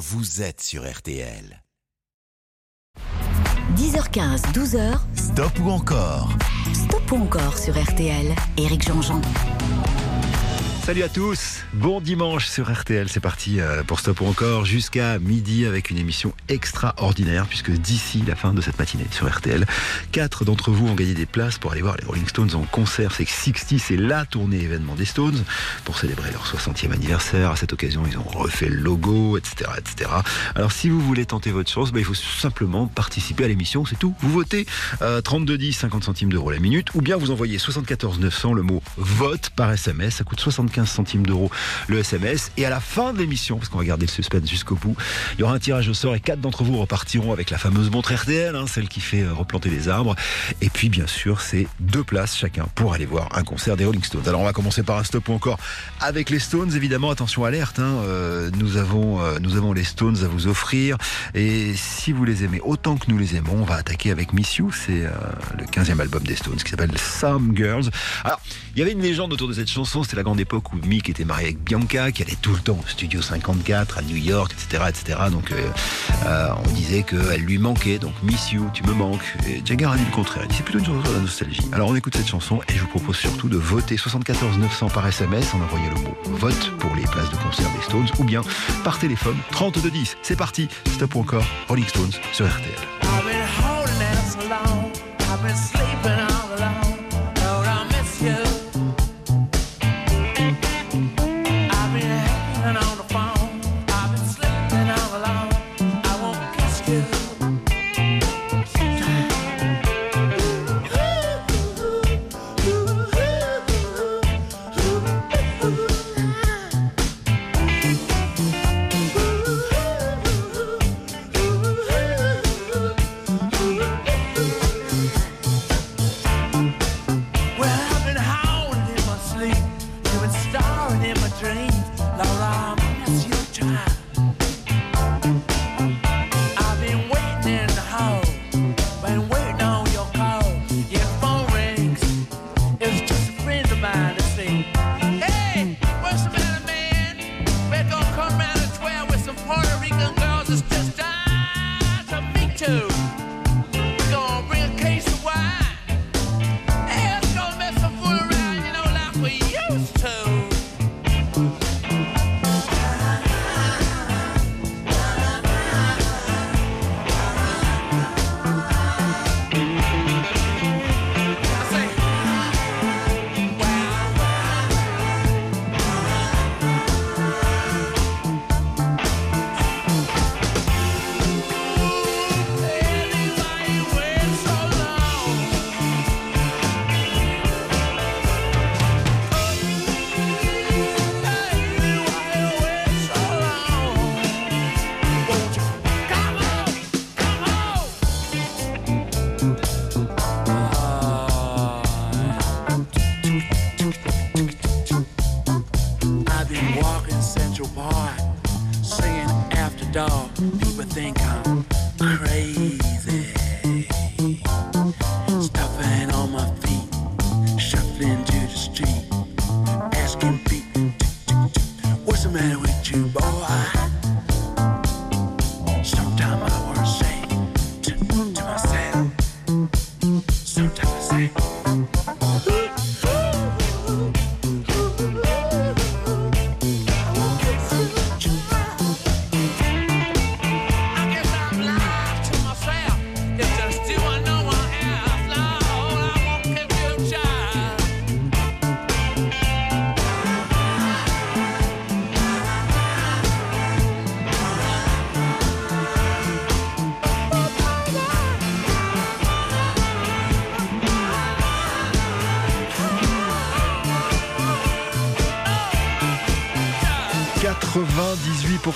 vous 0.00 0.40
êtes 0.40 0.62
sur 0.62 0.90
RTL. 0.90 1.62
10h15, 3.76 4.50
12h. 4.54 4.98
Stop 5.14 5.52
ou 5.62 5.68
encore? 5.68 6.30
Stop 6.72 7.12
ou 7.12 7.16
encore 7.16 7.58
sur 7.58 7.78
RTL. 7.78 8.34
Éric 8.56 8.86
Jean-Jean. 8.86 9.20
Salut 10.90 11.04
à 11.04 11.08
tous, 11.08 11.60
bon 11.72 12.00
dimanche 12.00 12.48
sur 12.48 12.68
RTL, 12.68 13.08
c'est 13.08 13.20
parti 13.20 13.60
euh, 13.60 13.84
pour 13.84 14.00
Stop 14.00 14.22
encore 14.22 14.64
jusqu'à 14.64 15.20
midi 15.20 15.64
avec 15.64 15.90
une 15.90 15.98
émission 15.98 16.34
extraordinaire 16.48 17.46
puisque 17.46 17.70
d'ici 17.70 18.24
la 18.26 18.34
fin 18.34 18.52
de 18.52 18.60
cette 18.60 18.76
matinée 18.76 19.06
sur 19.12 19.32
RTL, 19.32 19.66
quatre 20.10 20.44
d'entre 20.44 20.72
vous 20.72 20.88
ont 20.88 20.96
gagné 20.96 21.14
des 21.14 21.26
places 21.26 21.58
pour 21.58 21.70
aller 21.70 21.82
voir 21.82 21.96
les 21.96 22.04
Rolling 22.04 22.26
Stones 22.26 22.56
en 22.56 22.62
concert. 22.62 23.12
C'est 23.12 23.24
que 23.24 23.30
60, 23.30 23.78
c'est 23.78 23.96
la 23.96 24.24
tournée 24.24 24.62
événement 24.62 24.96
des 24.96 25.04
Stones 25.04 25.44
pour 25.84 25.96
célébrer 25.96 26.32
leur 26.32 26.44
60e 26.44 26.90
anniversaire. 26.90 27.52
À 27.52 27.56
cette 27.56 27.72
occasion, 27.72 28.02
ils 28.10 28.18
ont 28.18 28.24
refait 28.24 28.68
le 28.68 28.80
logo, 28.80 29.36
etc. 29.36 29.70
etc. 29.78 30.10
Alors 30.56 30.72
si 30.72 30.88
vous 30.88 31.00
voulez 31.00 31.24
tenter 31.24 31.52
votre 31.52 31.70
chance, 31.70 31.92
bah, 31.92 32.00
il 32.00 32.04
faut 32.04 32.14
simplement 32.14 32.88
participer 32.88 33.44
à 33.44 33.48
l'émission, 33.48 33.84
c'est 33.86 33.96
tout. 33.96 34.16
Vous 34.22 34.32
votez 34.32 34.66
euh, 35.02 35.20
32 35.20 35.70
50 35.70 36.02
centimes 36.02 36.30
d'euros 36.30 36.50
la 36.50 36.58
minute 36.58 36.92
ou 36.96 37.00
bien 37.00 37.16
vous 37.16 37.30
envoyez 37.30 37.58
74 37.58 38.18
900 38.18 38.54
le 38.54 38.62
mot 38.62 38.82
vote 38.96 39.50
par 39.50 39.70
SMS, 39.70 40.16
ça 40.16 40.24
coûte 40.24 40.40
75 40.40 40.79
centimes 40.86 41.26
d'euros 41.26 41.50
le 41.88 41.98
SMS. 41.98 42.50
Et 42.56 42.64
à 42.64 42.70
la 42.70 42.80
fin 42.80 43.12
de 43.12 43.18
l'émission, 43.18 43.58
parce 43.58 43.68
qu'on 43.68 43.78
va 43.78 43.84
garder 43.84 44.06
le 44.06 44.10
suspense 44.10 44.48
jusqu'au 44.48 44.76
bout, 44.76 44.96
il 45.34 45.40
y 45.40 45.42
aura 45.42 45.54
un 45.54 45.58
tirage 45.58 45.88
au 45.88 45.94
sort 45.94 46.14
et 46.14 46.20
quatre 46.20 46.40
d'entre 46.40 46.64
vous 46.64 46.78
repartiront 46.78 47.32
avec 47.32 47.50
la 47.50 47.58
fameuse 47.58 47.90
montre 47.90 48.12
RTL, 48.14 48.54
hein, 48.54 48.66
celle 48.66 48.88
qui 48.88 49.00
fait 49.00 49.22
euh, 49.22 49.32
replanter 49.32 49.70
les 49.70 49.88
arbres. 49.88 50.14
Et 50.60 50.70
puis, 50.70 50.88
bien 50.88 51.06
sûr, 51.06 51.40
c'est 51.40 51.66
deux 51.80 52.04
places 52.04 52.36
chacun 52.36 52.66
pour 52.74 52.94
aller 52.94 53.06
voir 53.06 53.28
un 53.36 53.42
concert 53.42 53.76
des 53.76 53.84
Rolling 53.84 54.02
Stones. 54.02 54.26
Alors, 54.26 54.40
on 54.40 54.44
va 54.44 54.52
commencer 54.52 54.82
par 54.82 54.98
un 54.98 55.04
stop 55.04 55.28
ou 55.28 55.32
encore 55.32 55.58
avec 56.00 56.30
les 56.30 56.38
Stones. 56.38 56.74
Évidemment, 56.74 57.10
attention, 57.10 57.44
alerte. 57.44 57.78
hein, 57.78 58.02
euh, 58.04 58.50
nous, 58.56 58.76
avons, 58.76 59.22
euh, 59.22 59.38
nous 59.40 59.56
avons 59.56 59.72
les 59.72 59.84
Stones 59.84 60.22
à 60.24 60.28
vous 60.28 60.46
offrir. 60.46 60.96
Et 61.34 61.74
si 61.74 62.12
vous 62.12 62.24
les 62.24 62.44
aimez 62.44 62.60
autant 62.62 62.96
que 62.96 63.10
nous 63.10 63.18
les 63.18 63.36
aimons, 63.36 63.56
on 63.60 63.64
va 63.64 63.76
attaquer 63.76 64.10
avec 64.10 64.32
Miss 64.32 64.56
You. 64.56 64.70
C'est 64.72 65.08
le 65.58 65.64
15e 65.64 66.00
album 66.00 66.22
des 66.22 66.36
Stones 66.36 66.56
qui 66.56 66.70
s'appelle 66.70 66.96
Some 66.98 67.52
Girls. 67.56 67.90
Alors, 68.24 68.40
il 68.74 68.78
y 68.78 68.82
avait 68.82 68.92
une 68.92 69.02
légende 69.02 69.32
autour 69.32 69.48
de 69.48 69.52
cette 69.52 69.70
chanson. 69.70 70.02
C'était 70.02 70.16
la 70.16 70.22
grande 70.22 70.40
époque 70.40 70.69
où 70.72 70.86
Mick 70.86 71.08
était 71.08 71.24
marié 71.24 71.48
avec 71.48 71.62
Bianca, 71.62 72.12
qui 72.12 72.22
allait 72.22 72.36
tout 72.40 72.52
le 72.52 72.60
temps 72.60 72.78
au 72.82 72.88
studio 72.88 73.22
54 73.22 73.98
à 73.98 74.02
New 74.02 74.16
York, 74.16 74.52
etc. 74.52 74.84
etc. 74.88 75.18
Donc, 75.30 75.52
euh, 75.52 75.68
euh, 76.26 76.48
on 76.64 76.70
disait 76.72 77.02
qu'elle 77.02 77.40
lui 77.40 77.58
manquait. 77.58 77.98
Donc, 77.98 78.14
Miss 78.22 78.52
You, 78.52 78.70
tu 78.72 78.82
me 78.84 78.92
manques. 78.92 79.36
Et 79.48 79.62
Jagger 79.64 79.86
a 79.86 79.96
dit 79.96 80.04
le 80.04 80.14
contraire. 80.14 80.46
C'est 80.50 80.64
plutôt 80.64 80.78
une 80.78 80.84
chanson 80.84 81.04
sur 81.04 81.12
la 81.12 81.20
nostalgie. 81.20 81.68
Alors, 81.72 81.88
on 81.88 81.96
écoute 81.96 82.16
cette 82.16 82.28
chanson 82.28 82.60
et 82.68 82.74
je 82.74 82.80
vous 82.80 82.88
propose 82.88 83.16
surtout 83.16 83.48
de 83.48 83.56
voter 83.56 83.96
74 83.96 84.58
900 84.58 84.88
par 84.90 85.06
SMS 85.06 85.54
en 85.54 85.60
envoyant 85.60 85.90
le 85.94 86.00
mot 86.00 86.16
vote 86.36 86.72
pour 86.78 86.94
les 86.94 87.02
places 87.02 87.30
de 87.30 87.36
concert 87.36 87.68
des 87.76 87.82
Stones 87.84 88.08
ou 88.18 88.24
bien 88.24 88.42
par 88.84 88.98
téléphone 88.98 89.36
32 89.52 89.90
10. 89.90 90.16
C'est 90.22 90.36
parti. 90.36 90.68
Stop 90.92 91.14
ou 91.14 91.20
encore 91.20 91.44
Rolling 91.68 91.86
Stones 91.86 92.12
sur 92.32 92.46
RTL. 92.46 92.70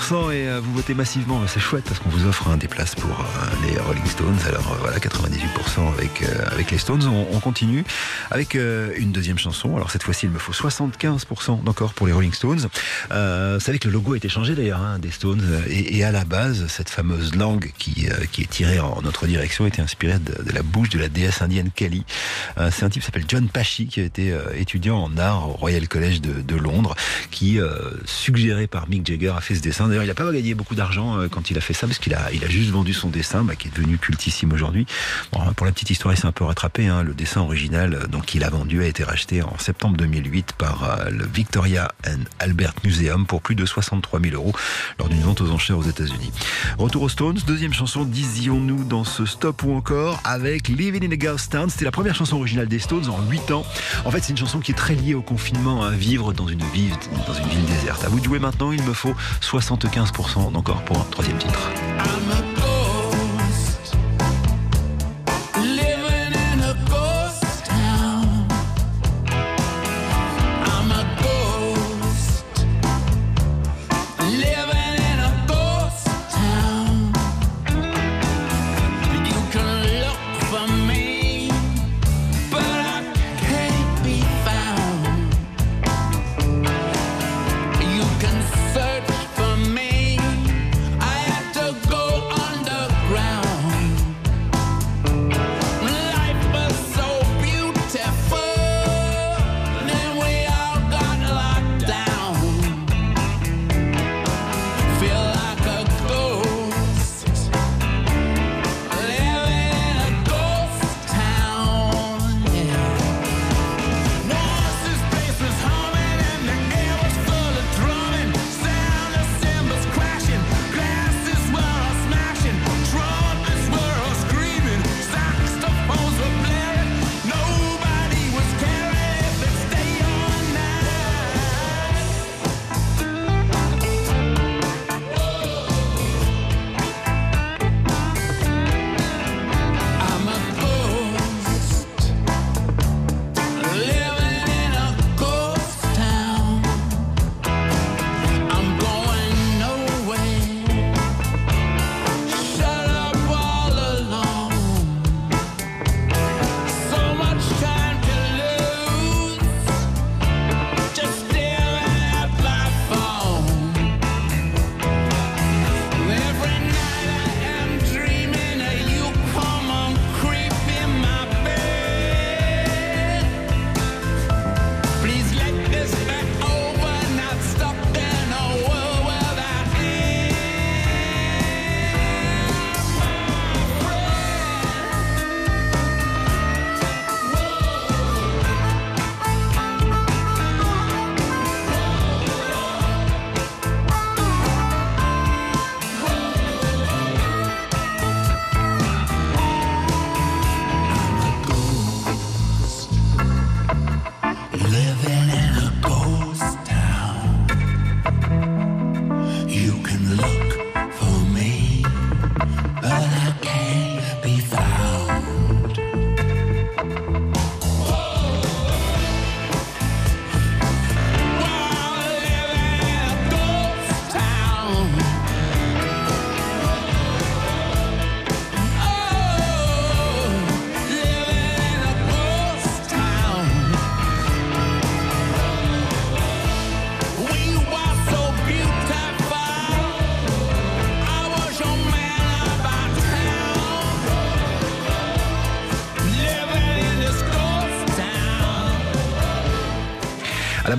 98% 0.04 0.32
et 0.32 0.48
euh, 0.48 0.60
vous 0.62 0.74
votez 0.74 0.92
massivement, 0.92 1.40
c'est 1.46 1.60
chouette 1.60 1.84
parce 1.84 1.98
qu'on 1.98 2.10
vous 2.10 2.26
offre 2.26 2.48
hein, 2.48 2.58
des 2.58 2.68
places 2.68 2.94
pour 2.94 3.10
euh, 3.10 3.66
les 3.66 3.78
Rolling 3.78 4.04
Stones. 4.04 4.36
Alors 4.46 4.72
euh, 4.72 4.76
voilà, 4.80 4.98
98% 4.98 5.94
avec, 5.96 6.22
avec 6.52 6.70
les 6.70 6.76
Stones. 6.78 7.04
On, 7.06 7.34
on 7.34 7.40
continue 7.40 7.84
avec 8.30 8.54
une 8.54 9.12
deuxième 9.12 9.38
chanson. 9.38 9.76
Alors 9.76 9.90
cette 9.90 10.02
fois-ci, 10.02 10.26
il 10.26 10.32
me 10.32 10.38
faut 10.38 10.52
75% 10.52 11.64
d'encore 11.64 11.94
pour 11.94 12.06
les 12.06 12.12
Rolling 12.12 12.34
Stones. 12.34 12.68
Euh, 13.12 13.56
vous 13.58 13.64
savez 13.64 13.78
que 13.78 13.88
le 13.88 13.94
logo 13.94 14.12
a 14.12 14.16
été 14.18 14.28
changé 14.28 14.54
d'ailleurs 14.54 14.82
hein, 14.82 14.98
des 14.98 15.10
Stones 15.10 15.62
et, 15.68 15.96
et 15.96 16.04
à 16.04 16.12
la 16.12 16.24
base, 16.24 16.66
cette 16.68 16.90
fameuse 16.90 17.34
langue 17.34 17.72
qui, 17.78 18.08
qui 18.30 18.42
est 18.42 18.50
tirée 18.50 18.80
en 18.80 19.00
notre 19.02 19.26
direction 19.26 19.66
était 19.66 19.82
inspirée 19.82 20.18
de, 20.18 20.42
de 20.42 20.52
la 20.52 20.62
bouche 20.62 20.90
de 20.90 20.98
la 20.98 21.08
déesse 21.08 21.40
indienne 21.40 21.70
Kali. 21.74 22.04
Euh, 22.58 22.70
c'est 22.72 22.84
un 22.84 22.88
type 22.88 23.02
qui 23.02 23.06
s'appelle 23.06 23.24
John 23.26 23.48
Pachi 23.48 23.86
qui 23.86 24.00
a 24.00 24.04
été 24.04 24.32
euh, 24.32 24.42
étudiant 24.56 24.98
en 24.98 25.16
art 25.16 25.48
au 25.48 25.52
Royal 25.52 25.88
College 25.88 26.20
de, 26.20 26.40
de 26.40 26.56
Londres 26.56 26.94
qui, 27.30 27.60
euh, 27.60 27.90
suggéré 28.04 28.66
par 28.66 28.88
Mick 28.88 29.06
Jagger, 29.06 29.32
a 29.36 29.40
fait 29.40 29.54
ce 29.54 29.60
dessin. 29.60 29.88
D'ailleurs, 29.88 30.04
il 30.04 30.08
n'a 30.08 30.14
pas 30.14 30.30
gagné 30.30 30.54
beaucoup 30.54 30.74
d'argent 30.74 31.18
quand 31.30 31.50
il 31.50 31.58
a 31.58 31.60
fait 31.60 31.74
ça, 31.74 31.86
parce 31.86 31.98
qu'il 31.98 32.14
a, 32.14 32.32
il 32.32 32.44
a 32.44 32.48
juste 32.48 32.70
vendu 32.70 32.92
son 32.92 33.08
dessin, 33.08 33.44
bah, 33.44 33.56
qui 33.56 33.68
est 33.68 33.70
devenu 33.74 33.98
cultissime 33.98 34.52
aujourd'hui. 34.52 34.86
Bon, 35.32 35.40
pour 35.54 35.66
la 35.66 35.72
petite 35.72 35.90
histoire, 35.90 36.14
il 36.14 36.16
s'est 36.16 36.26
un 36.26 36.32
peu 36.32 36.44
rattrapé. 36.44 36.86
Hein. 36.86 37.02
Le 37.02 37.14
dessin 37.14 37.40
original, 37.40 38.06
donc 38.08 38.26
qu'il 38.26 38.44
a 38.44 38.50
vendu, 38.50 38.82
a 38.82 38.86
été 38.86 39.04
racheté 39.04 39.42
en 39.42 39.58
septembre 39.58 39.96
2008 39.96 40.52
par 40.56 41.06
le 41.10 41.26
Victoria 41.26 41.92
and 42.06 42.24
Albert 42.38 42.74
Museum 42.84 43.26
pour 43.26 43.42
plus 43.42 43.54
de 43.54 43.66
63 43.66 44.20
000 44.20 44.34
euros 44.34 44.52
lors 44.98 45.08
d'une 45.08 45.22
vente 45.22 45.40
aux 45.40 45.50
enchères 45.50 45.78
aux 45.78 45.82
États-Unis. 45.82 46.32
Retour 46.78 47.02
aux 47.02 47.08
Stones, 47.08 47.38
deuxième 47.46 47.74
chanson, 47.74 48.04
disions-nous 48.04 48.84
dans 48.84 49.04
ce 49.04 49.26
stop 49.26 49.62
ou 49.64 49.74
encore 49.74 50.20
avec 50.24 50.68
Living 50.68 51.06
in 51.06 51.12
a 51.12 51.16
Ghost 51.16 51.52
Town. 51.52 51.68
C'était 51.68 51.84
la 51.84 51.90
première 51.90 52.14
chanson 52.14 52.43
originale 52.44 52.68
des 52.68 52.78
Stones 52.78 53.08
en 53.08 53.22
8 53.30 53.52
ans. 53.52 53.64
En 54.04 54.10
fait, 54.10 54.20
c'est 54.22 54.32
une 54.32 54.36
chanson 54.36 54.60
qui 54.60 54.72
est 54.72 54.74
très 54.74 54.94
liée 54.94 55.14
au 55.14 55.22
confinement, 55.22 55.82
à 55.82 55.90
vivre 55.90 56.34
dans 56.34 56.46
une 56.46 56.62
ville, 56.74 56.92
dans 57.26 57.32
une 57.32 57.48
ville 57.48 57.64
déserte. 57.64 58.04
À 58.04 58.08
vous 58.08 58.20
de 58.20 58.24
jouer 58.24 58.38
maintenant, 58.38 58.70
il 58.70 58.82
me 58.82 58.92
faut 58.92 59.14
75% 59.40 60.54
encore 60.54 60.82
pour 60.84 60.98
un 60.98 61.06
troisième 61.10 61.38
titre. 61.38 61.70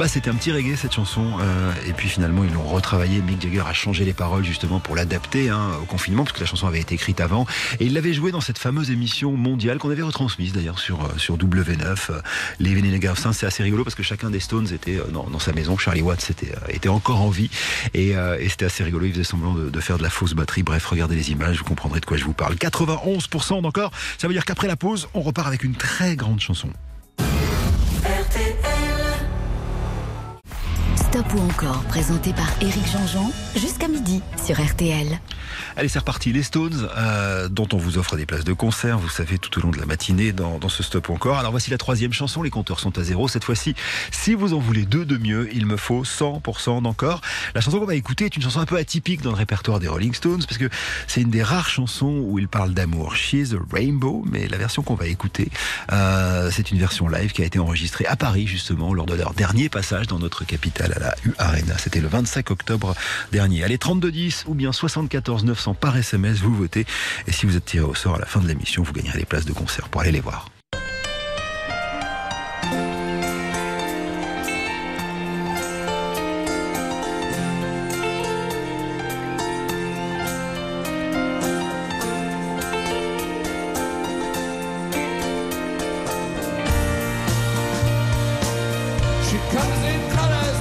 Base, 0.06 0.12
c'était 0.12 0.30
un 0.30 0.36
petit 0.36 0.52
reggae 0.52 0.76
cette 0.76 0.94
chanson, 0.94 1.26
euh, 1.40 1.74
et 1.88 1.94
puis 1.94 2.08
finalement 2.08 2.44
ils 2.44 2.54
l'ont 2.54 2.64
retravaillé. 2.64 3.22
Mick 3.22 3.42
Jagger 3.42 3.64
a 3.66 3.74
changé 3.74 4.06
les 4.06 4.14
paroles 4.14 4.46
justement 4.46 4.80
pour 4.80 4.96
l'adapter 4.96 5.50
hein, 5.50 5.72
au 5.82 5.86
confinement, 5.86 6.24
parce 6.24 6.36
que 6.36 6.42
la 6.42 6.46
chanson 6.46 6.68
avait 6.68 6.80
été 6.80 6.94
écrite 6.94 7.20
avant, 7.20 7.48
et 7.80 7.86
il 7.86 7.94
l'avait 7.94 8.14
joué 8.14 8.32
dans 8.32 8.42
cette 8.42 8.60
fameuse 8.60 8.92
émission 8.92 9.32
mondiale 9.32 9.80
qu'on 9.80 9.90
avait 9.90 10.04
retransmise 10.04 10.54
d'ailleurs 10.54 10.78
sur 10.78 11.04
euh, 11.04 11.18
sur 11.18 11.38
W9. 11.38 12.12
Euh, 12.12 12.22
Les 12.60 13.00
Garcin, 13.00 13.34
c'est 13.34 13.48
assez 13.48 13.64
rigolo 13.64 13.84
parce 13.84 13.96
que 13.96 14.04
chacun 14.04 14.30
des 14.30 14.40
Stones 14.40 14.68
était 14.72 14.98
euh, 14.98 15.08
dans, 15.08 15.40
sa 15.40 15.54
maison. 15.54 15.76
Charlie 15.78 16.04
Watts 16.04 16.30
était 16.30 16.54
était 16.70 16.90
encore 16.90 17.22
en 17.22 17.30
vie, 17.30 17.50
et, 17.94 18.14
c'était 18.50 18.66
assez 18.66 18.84
rigolo. 18.84 19.06
Il 19.06 19.14
faisait 19.14 19.24
semblant 19.24 19.54
de, 19.54 19.70
de 19.70 19.80
faire 19.80 19.98
de 19.98 20.04
la 20.04 20.12
fausse 20.12 20.34
batterie. 20.34 20.62
Bref, 20.62 20.86
regardez 20.86 21.16
les 21.16 21.32
images, 21.32 21.58
vous 21.58 21.66
comprendrez 21.66 22.00
de 22.00 22.06
quoi 22.06 22.18
je 22.18 22.26
vous 22.26 22.34
parle. 22.34 22.56
91% 22.56 23.62
d'encore, 23.62 23.92
ça 24.18 24.28
veut 24.28 24.34
dire 24.34 24.46
qu'après 24.46 24.68
la 24.68 24.76
pause, 24.76 25.08
on 25.14 25.22
repart 25.22 25.48
avec 25.48 25.64
une 25.64 25.76
très 25.76 26.16
grande 26.16 26.40
chanson. 26.40 26.70
Stop 31.16 31.34
ou 31.34 31.40
encore, 31.40 31.82
présenté 31.84 32.34
par 32.34 32.50
Éric 32.60 32.86
Jean-Jean, 32.92 33.32
jusqu'à 33.56 33.88
midi 33.88 34.22
sur 34.46 34.62
RTL. 34.62 35.18
Allez, 35.78 35.88
c'est 35.88 36.00
reparti. 36.00 36.34
Les 36.34 36.44
Stones, 36.44 36.90
euh, 36.98 37.48
dont 37.48 37.68
on 37.74 37.78
vous 37.78 37.98
offre 37.98 38.18
des 38.18 38.26
places 38.26 38.44
de 38.44 38.54
concert, 38.54 38.98
vous 38.98 39.10
savez, 39.10 39.38
tout 39.38 39.58
au 39.58 39.62
long 39.62 39.72
de 39.72 39.78
la 39.78 39.86
matinée 39.86 40.32
dans, 40.32 40.60
ce 40.68 40.84
stop 40.84 41.10
ou 41.10 41.14
encore. 41.14 41.38
Alors 41.38 41.52
voici 41.52 41.70
la 41.70 41.78
troisième 41.78 42.12
chanson. 42.12 42.44
Les 42.44 42.50
compteurs 42.50 42.80
sont 42.80 42.98
à 42.98 43.04
zéro. 43.04 43.28
Cette 43.28 43.44
fois-ci, 43.44 43.76
si 44.12 44.34
vous 44.34 44.54
en 44.54 44.60
voulez 44.60 44.86
deux 44.86 45.06
de 45.06 45.18
mieux, 45.18 45.50
il 45.54 45.66
me 45.66 45.78
faut 45.78 46.04
100% 46.04 46.82
d'encore. 46.82 47.22
La 47.54 47.62
chanson 47.62 47.80
qu'on 47.80 47.86
va 47.86 47.96
écouter 47.96 48.26
est 48.26 48.36
une 48.36 48.42
chanson 48.42 48.60
un 48.60 48.66
peu 48.66 48.78
atypique 48.78 49.22
dans 49.22 49.32
le 49.32 49.38
répertoire 49.38 49.80
des 49.80 49.88
Rolling 49.88 50.14
Stones, 50.14 50.44
parce 50.46 50.58
que 50.58 50.70
c'est 51.08 51.22
une 51.22 51.30
des 51.30 51.44
rares 51.44 51.70
chansons 51.70 52.24
où 52.26 52.40
ils 52.40 52.48
parlent 52.48 52.74
d'amour. 52.74 53.16
She's 53.16 53.54
a 53.54 53.58
Rainbow, 53.72 54.24
mais 54.30 54.48
la 54.48 54.58
version 54.58 54.82
qu'on 54.82 54.96
va 54.96 55.08
écouter, 55.08 55.50
euh, 55.92 56.50
c'est 56.52 56.72
une 56.72 56.80
version 56.80 57.08
live 57.08 57.32
qui 57.32 57.42
a 57.42 57.46
été 57.46 57.60
enregistrée 57.60 58.06
à 58.06 58.16
Paris, 58.16 58.48
justement, 58.48 58.94
lors 58.94 59.06
de 59.06 59.16
leur 59.16 59.34
dernier 59.34 59.70
passage 59.70 60.08
dans 60.08 60.20
notre 60.20 60.46
capitale 60.46 60.94
à 60.96 61.00
la 61.00 61.05
U 61.26 61.32
Arena. 61.38 61.78
C'était 61.78 62.02
le 62.02 62.08
25 62.08 62.52
octobre 62.52 62.96
dernier. 63.32 63.64
Allez, 63.64 63.78
32-10 63.78 64.44
ou 64.48 64.54
bien 64.54 64.72
74-900 64.72 65.76
par 65.76 65.98
SMS, 65.98 66.40
vous 66.40 66.56
votez. 66.56 66.86
Et 67.28 67.32
si 67.32 67.46
vous 67.46 67.56
êtes 67.56 67.66
tiré 67.66 67.84
au 67.86 67.96
sort 67.96 68.16
à 68.16 68.20
la 68.20 68.26
fin 68.26 68.40
de 68.40 68.48
l'émission, 68.48 68.84
vous 68.84 68.94
gagnerez 68.94 69.20
des 69.20 69.26
places 69.26 69.46
de 69.46 69.54
concert 69.54 69.90
pour 69.90 70.02
aller 70.02 70.12
les 70.12 70.22
voir. 70.22 70.50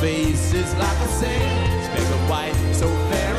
face 0.00 0.52
is 0.54 0.72
like 0.74 0.98
a 0.98 1.08
sail, 1.08 1.82
speck 1.82 1.98
of 1.98 2.30
white, 2.30 2.54
so 2.72 2.86
fair 3.10 3.37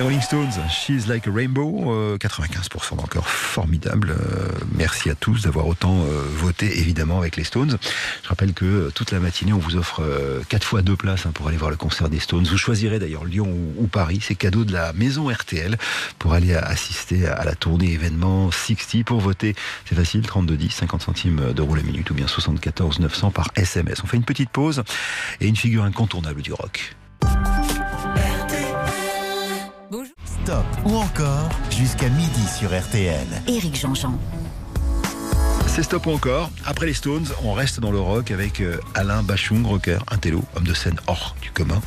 Rolling 0.00 0.20
Stones, 0.20 0.52
She's 0.70 1.08
Like 1.08 1.26
a 1.26 1.30
Rainbow, 1.30 1.92
euh, 1.92 2.18
95% 2.18 2.96
d'encore 2.96 3.26
formidable. 3.28 4.10
Euh, 4.10 4.48
merci 4.76 5.10
à 5.10 5.14
tous 5.14 5.42
d'avoir 5.42 5.66
autant 5.66 6.02
euh, 6.02 6.22
voté, 6.36 6.78
évidemment, 6.78 7.18
avec 7.18 7.36
les 7.36 7.42
Stones. 7.42 7.78
Je 8.22 8.28
rappelle 8.28 8.52
que 8.52 8.64
euh, 8.64 8.90
toute 8.94 9.10
la 9.10 9.18
matinée, 9.18 9.52
on 9.52 9.58
vous 9.58 9.76
offre 9.76 10.02
euh, 10.02 10.42
4 10.48 10.64
fois 10.64 10.82
2 10.82 10.94
places 10.94 11.26
hein, 11.26 11.32
pour 11.34 11.48
aller 11.48 11.56
voir 11.56 11.70
le 11.70 11.76
concert 11.76 12.08
des 12.08 12.20
Stones. 12.20 12.44
Vous 12.44 12.58
choisirez 12.58 12.98
d'ailleurs 12.98 13.24
Lyon 13.24 13.52
ou, 13.76 13.86
Paris. 13.88 14.20
C'est 14.22 14.36
cadeau 14.36 14.64
de 14.64 14.72
la 14.72 14.92
maison 14.92 15.28
RTL 15.28 15.76
pour 16.18 16.32
aller 16.32 16.54
assister 16.54 17.26
à 17.26 17.44
la 17.44 17.54
tournée 17.54 17.92
événement 17.92 18.50
60. 18.52 19.04
Pour 19.04 19.20
voter, 19.20 19.56
c'est 19.84 19.96
facile, 19.96 20.24
32 20.26 20.56
10, 20.56 20.70
50 20.70 21.02
centimes 21.02 21.52
d'euros 21.54 21.74
la 21.74 21.82
minute 21.82 22.08
ou 22.10 22.14
bien 22.14 22.28
74 22.28 23.00
900 23.00 23.30
par 23.32 23.48
SMS. 23.56 24.02
On 24.04 24.06
fait 24.06 24.16
une 24.16 24.24
petite 24.24 24.50
pause 24.50 24.84
et 25.40 25.48
une 25.48 25.56
figure 25.56 25.82
incontournable 25.82 26.42
du 26.42 26.52
rock. 26.52 26.97
Ou 30.84 30.96
encore 30.96 31.48
jusqu'à 31.70 32.08
midi 32.08 32.46
sur 32.58 32.70
RTL. 32.70 33.26
Éric 33.46 33.78
Jean-Jean. 33.78 34.14
C'est 35.78 35.84
stop 35.84 36.08
encore. 36.08 36.50
Après 36.66 36.86
les 36.86 36.92
Stones, 36.92 37.26
on 37.44 37.52
reste 37.52 37.78
dans 37.78 37.92
le 37.92 38.00
rock 38.00 38.32
avec 38.32 38.60
euh, 38.60 38.78
Alain 38.94 39.22
Bachung, 39.22 39.64
rocker, 39.64 39.98
un 40.10 40.16
télo, 40.16 40.42
homme 40.56 40.64
de 40.64 40.74
scène 40.74 40.98
hors 41.06 41.36
du 41.40 41.52
commun. 41.52 41.80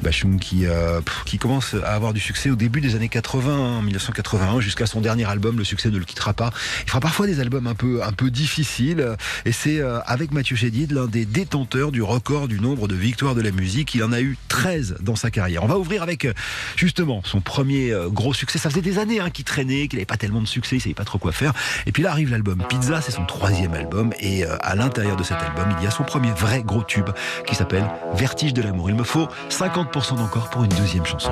Bachung 0.00 0.38
qui, 0.38 0.64
euh, 0.64 1.00
qui 1.26 1.38
commence 1.38 1.74
à 1.74 1.92
avoir 1.92 2.12
du 2.12 2.20
succès 2.20 2.50
au 2.50 2.54
début 2.54 2.80
des 2.80 2.94
années 2.94 3.08
80, 3.08 3.52
hein, 3.52 3.78
en 3.78 3.82
1981, 3.82 4.60
jusqu'à 4.60 4.86
son 4.86 5.00
dernier 5.00 5.24
album, 5.24 5.58
le 5.58 5.64
succès 5.64 5.90
ne 5.90 5.98
le 5.98 6.04
quittera 6.04 6.34
pas. 6.34 6.52
Il 6.84 6.90
fera 6.90 7.00
parfois 7.00 7.26
des 7.26 7.40
albums 7.40 7.66
un 7.66 7.74
peu, 7.74 8.30
difficiles, 8.30 9.16
et 9.44 9.50
c'est 9.50 9.80
euh, 9.80 9.98
avec 10.06 10.30
Mathieu 10.30 10.54
Chédid 10.54 10.92
l'un 10.92 11.08
des 11.08 11.24
détenteurs 11.24 11.90
du 11.90 12.00
record 12.00 12.46
du 12.46 12.60
nombre 12.60 12.86
de 12.86 12.94
victoires 12.94 13.34
de 13.34 13.42
la 13.42 13.50
musique. 13.50 13.92
Il 13.96 14.04
en 14.04 14.12
a 14.12 14.20
eu 14.20 14.38
13 14.50 14.98
dans 15.00 15.16
sa 15.16 15.32
carrière. 15.32 15.64
On 15.64 15.68
va 15.68 15.78
ouvrir 15.78 16.04
avec 16.04 16.28
justement 16.76 17.22
son 17.24 17.40
premier 17.40 17.92
gros 18.06 18.34
succès. 18.34 18.60
Ça 18.60 18.70
faisait 18.70 18.82
des 18.82 19.00
années 19.00 19.18
hein, 19.18 19.30
qu'il 19.30 19.44
traînait, 19.44 19.88
qu'il 19.88 19.96
n'avait 19.96 20.06
pas 20.06 20.16
tellement 20.16 20.40
de 20.40 20.46
succès, 20.46 20.76
il 20.76 20.80
savait 20.80 20.94
pas 20.94 21.04
trop 21.04 21.18
quoi 21.18 21.32
faire. 21.32 21.52
Et 21.86 21.92
puis 21.92 22.04
là 22.04 22.12
arrive 22.12 22.30
l'album 22.30 22.62
Pizza, 22.68 23.00
c'est 23.00 23.10
son 23.10 23.24
troisième 23.38 23.74
album, 23.74 24.12
et 24.20 24.44
euh, 24.44 24.56
à 24.60 24.74
l'intérieur 24.74 25.16
de 25.16 25.22
cet 25.22 25.38
album, 25.38 25.74
il 25.78 25.84
y 25.84 25.86
a 25.86 25.90
son 25.90 26.04
premier 26.04 26.30
vrai 26.32 26.62
gros 26.62 26.82
tube 26.82 27.10
qui 27.46 27.54
s'appelle 27.54 27.84
Vertige 28.14 28.52
de 28.52 28.62
l'amour. 28.62 28.90
Il 28.90 28.96
me 28.96 29.04
faut 29.04 29.26
50% 29.48 30.16
d'encore 30.16 30.50
pour 30.50 30.64
une 30.64 30.70
deuxième 30.70 31.06
chanson. 31.06 31.30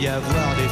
Y 0.00 0.08
avoir 0.08 0.56
des 0.56 0.69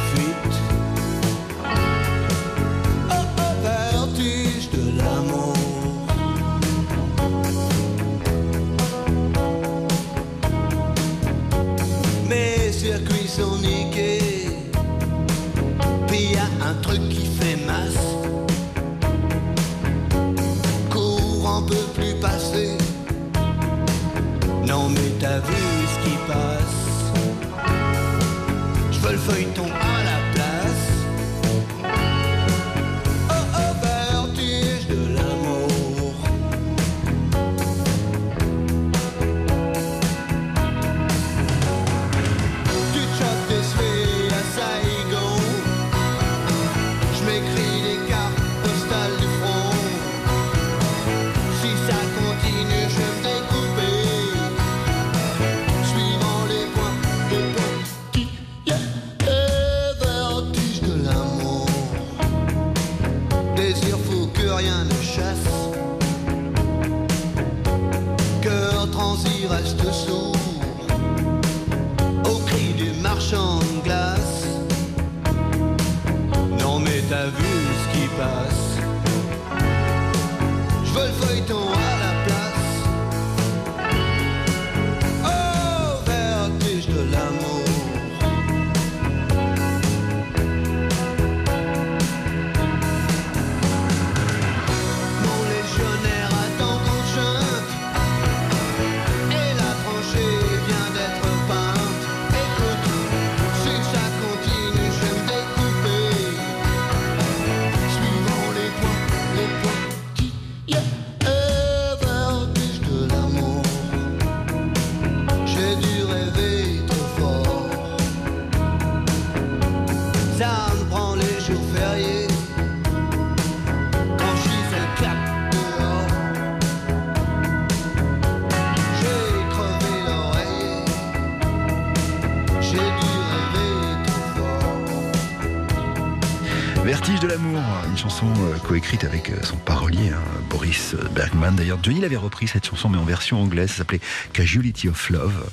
chanson 137.99 138.27
euh, 138.27 138.57
coécrite 138.59 139.03
avec 139.03 139.29
euh, 139.29 139.43
son 139.43 139.57
parolier, 139.57 140.09
hein, 140.09 140.21
Boris 140.49 140.93
euh, 140.93 141.03
Bergman. 141.09 141.53
D'ailleurs, 141.53 141.79
Johnny 141.83 141.99
l'avait 141.99 142.15
repris 142.15 142.47
cette 142.47 142.65
chanson, 142.65 142.87
mais 142.87 142.97
en 142.97 143.03
version 143.03 143.41
anglaise. 143.41 143.71
Ça 143.71 143.79
s'appelait 143.79 143.99
Casualty 144.31 144.87
of 144.87 145.09
Love. 145.09 145.51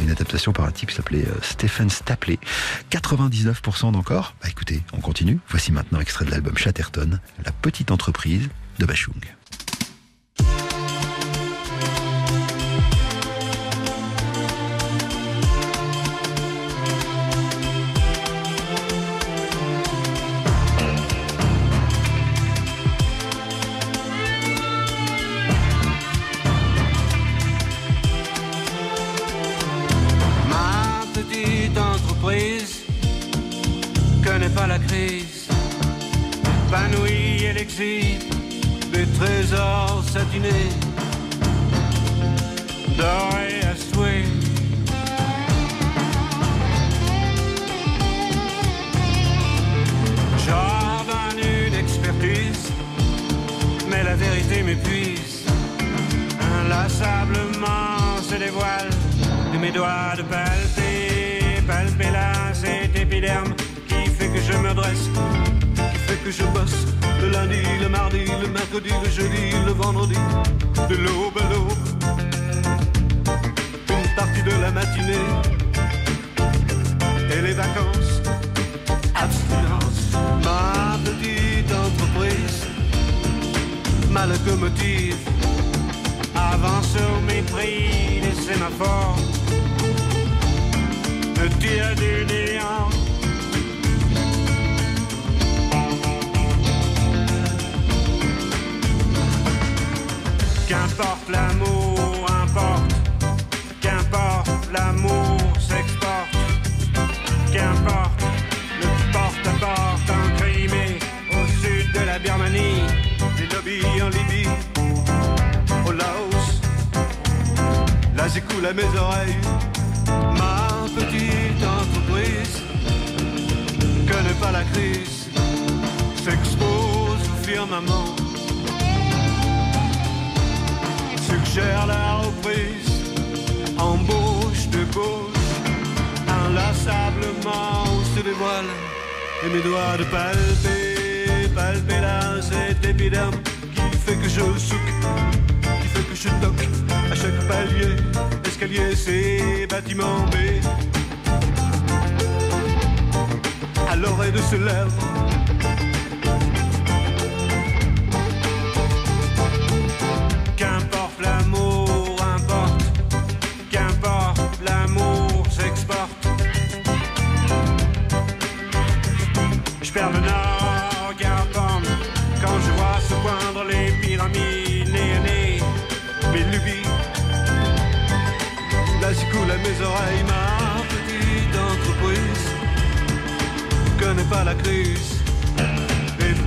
Une 0.00 0.10
adaptation 0.10 0.52
par 0.52 0.66
un 0.66 0.70
type 0.70 0.90
qui 0.90 0.94
s'appelait 0.94 1.24
Stephen 1.42 1.90
Stapley. 1.90 2.38
99% 2.92 3.90
d'encore. 3.90 4.36
Bah, 4.40 4.48
écoutez, 4.48 4.82
on 4.92 5.00
continue. 5.00 5.40
Voici 5.48 5.72
maintenant 5.72 5.98
un 5.98 6.02
extrait 6.02 6.24
de 6.24 6.30
l'album 6.30 6.56
Chatterton, 6.56 7.18
La 7.44 7.50
petite 7.50 7.90
entreprise 7.90 8.48
de 8.78 8.86
Bachung. 8.86 9.39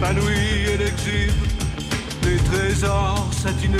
s'épanouit 0.03 0.65
et 0.67 0.81
exhibe 0.81 1.31
des 2.23 2.37
trésors 2.37 3.29
satinés, 3.31 3.77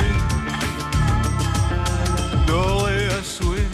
dorés 2.48 3.08
à 3.08 3.24
souhait. 3.24 3.68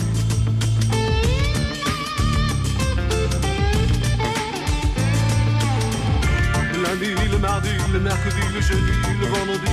Lundi, 6.83 7.13
le 7.31 7.37
mardi, 7.37 7.69
le 7.93 7.99
mercredi, 7.99 8.41
le 8.53 8.61
jeudi, 8.61 8.91
le 9.19 9.27
vendredi, 9.27 9.71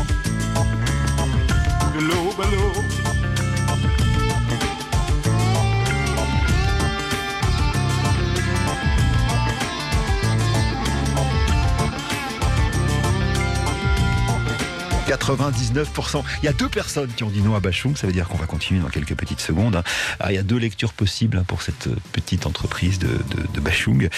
l'aube. 2.08 3.05
99%. 15.06 16.22
Il 16.42 16.46
y 16.46 16.48
a 16.48 16.52
deux 16.52 16.68
personnes 16.68 17.10
qui 17.14 17.24
ont 17.24 17.30
dit 17.30 17.40
non 17.40 17.54
à 17.54 17.60
Bachung, 17.60 17.96
ça 17.96 18.06
veut 18.06 18.12
dire 18.12 18.28
qu'on 18.28 18.38
va 18.38 18.46
continuer 18.46 18.80
dans 18.80 18.88
quelques 18.88 19.14
petites 19.14 19.40
secondes. 19.40 19.76
hein. 19.76 19.84
Alors, 20.18 20.32
il 20.32 20.34
y 20.34 20.38
a 20.38 20.42
deux 20.42 20.58
lectures 20.58 20.92
possibles 20.92 21.38
hein, 21.38 21.44
pour 21.46 21.62
cette 21.62 21.88
petite 22.12 22.46
entreprise 22.46 22.98
de, 22.98 23.08
Bachung. 23.60 24.08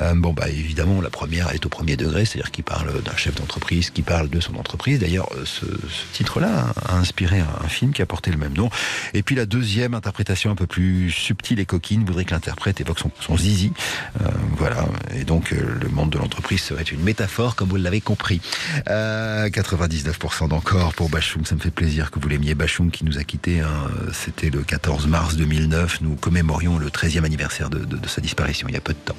Euh, 0.00 0.14
bon, 0.14 0.32
bah 0.32 0.48
évidemment, 0.48 1.00
la 1.00 1.10
première 1.10 1.50
est 1.50 1.66
au 1.66 1.68
premier 1.68 1.96
degré, 1.96 2.24
c'est-à-dire 2.24 2.50
qu'il 2.50 2.64
parle 2.64 3.02
d'un 3.02 3.16
chef 3.16 3.34
d'entreprise 3.34 3.90
qui 3.90 4.02
parle 4.02 4.28
de 4.28 4.40
son 4.40 4.54
entreprise. 4.56 4.98
D'ailleurs, 4.98 5.28
euh, 5.36 5.44
ce, 5.44 5.66
titre-là 6.12 6.72
a 6.86 6.96
inspiré 6.96 7.40
un, 7.40 7.68
film 7.68 7.92
qui 7.92 8.02
a 8.02 8.06
porté 8.06 8.30
le 8.30 8.36
même 8.36 8.52
nom. 8.54 8.70
Et 9.14 9.22
puis 9.22 9.34
la 9.34 9.46
deuxième 9.46 9.94
interprétation 9.94 10.50
un 10.50 10.54
peu 10.54 10.66
plus 10.66 11.10
subtile 11.10 11.60
et 11.60 11.66
coquine 11.66 12.04
voudrait 12.04 12.24
que 12.24 12.32
l'interprète 12.32 12.80
évoque 12.80 12.98
son, 12.98 13.36
zizi. 13.36 13.72
Euh, 14.20 14.28
voilà. 14.56 14.86
Et 15.14 15.24
donc, 15.24 15.52
euh, 15.52 15.78
le 15.82 15.88
monde 15.88 16.10
de 16.10 16.18
l'entreprise 16.18 16.60
serait 16.60 16.82
une 16.82 17.02
métaphore, 17.02 17.56
comme 17.56 17.68
vous 17.68 17.76
l'avez 17.76 18.00
compris. 18.00 18.40
Euh, 18.88 19.48
99% 19.48 20.33
d'encore 20.42 20.92
pour 20.94 21.08
Bachung. 21.08 21.46
Ça 21.46 21.54
me 21.54 21.60
fait 21.60 21.70
plaisir 21.70 22.10
que 22.10 22.18
vous 22.18 22.28
l'aimiez. 22.28 22.54
Bachung 22.54 22.90
qui 22.90 23.04
nous 23.04 23.18
a 23.18 23.24
quittés. 23.24 23.60
hein. 23.60 23.68
C'était 24.12 24.50
le 24.50 24.62
14 24.62 25.06
mars 25.06 25.36
2009. 25.36 26.00
Nous 26.00 26.16
commémorions 26.16 26.78
le 26.78 26.88
13e 26.90 27.24
anniversaire 27.24 27.70
de, 27.70 27.78
de- 27.78 27.96
de 27.96 28.08
sa 28.08 28.20
disparition 28.20 28.66
il 28.68 28.74
y 28.74 28.76
a 28.76 28.80
peu 28.80 28.92
de 28.92 28.98
temps. 28.98 29.16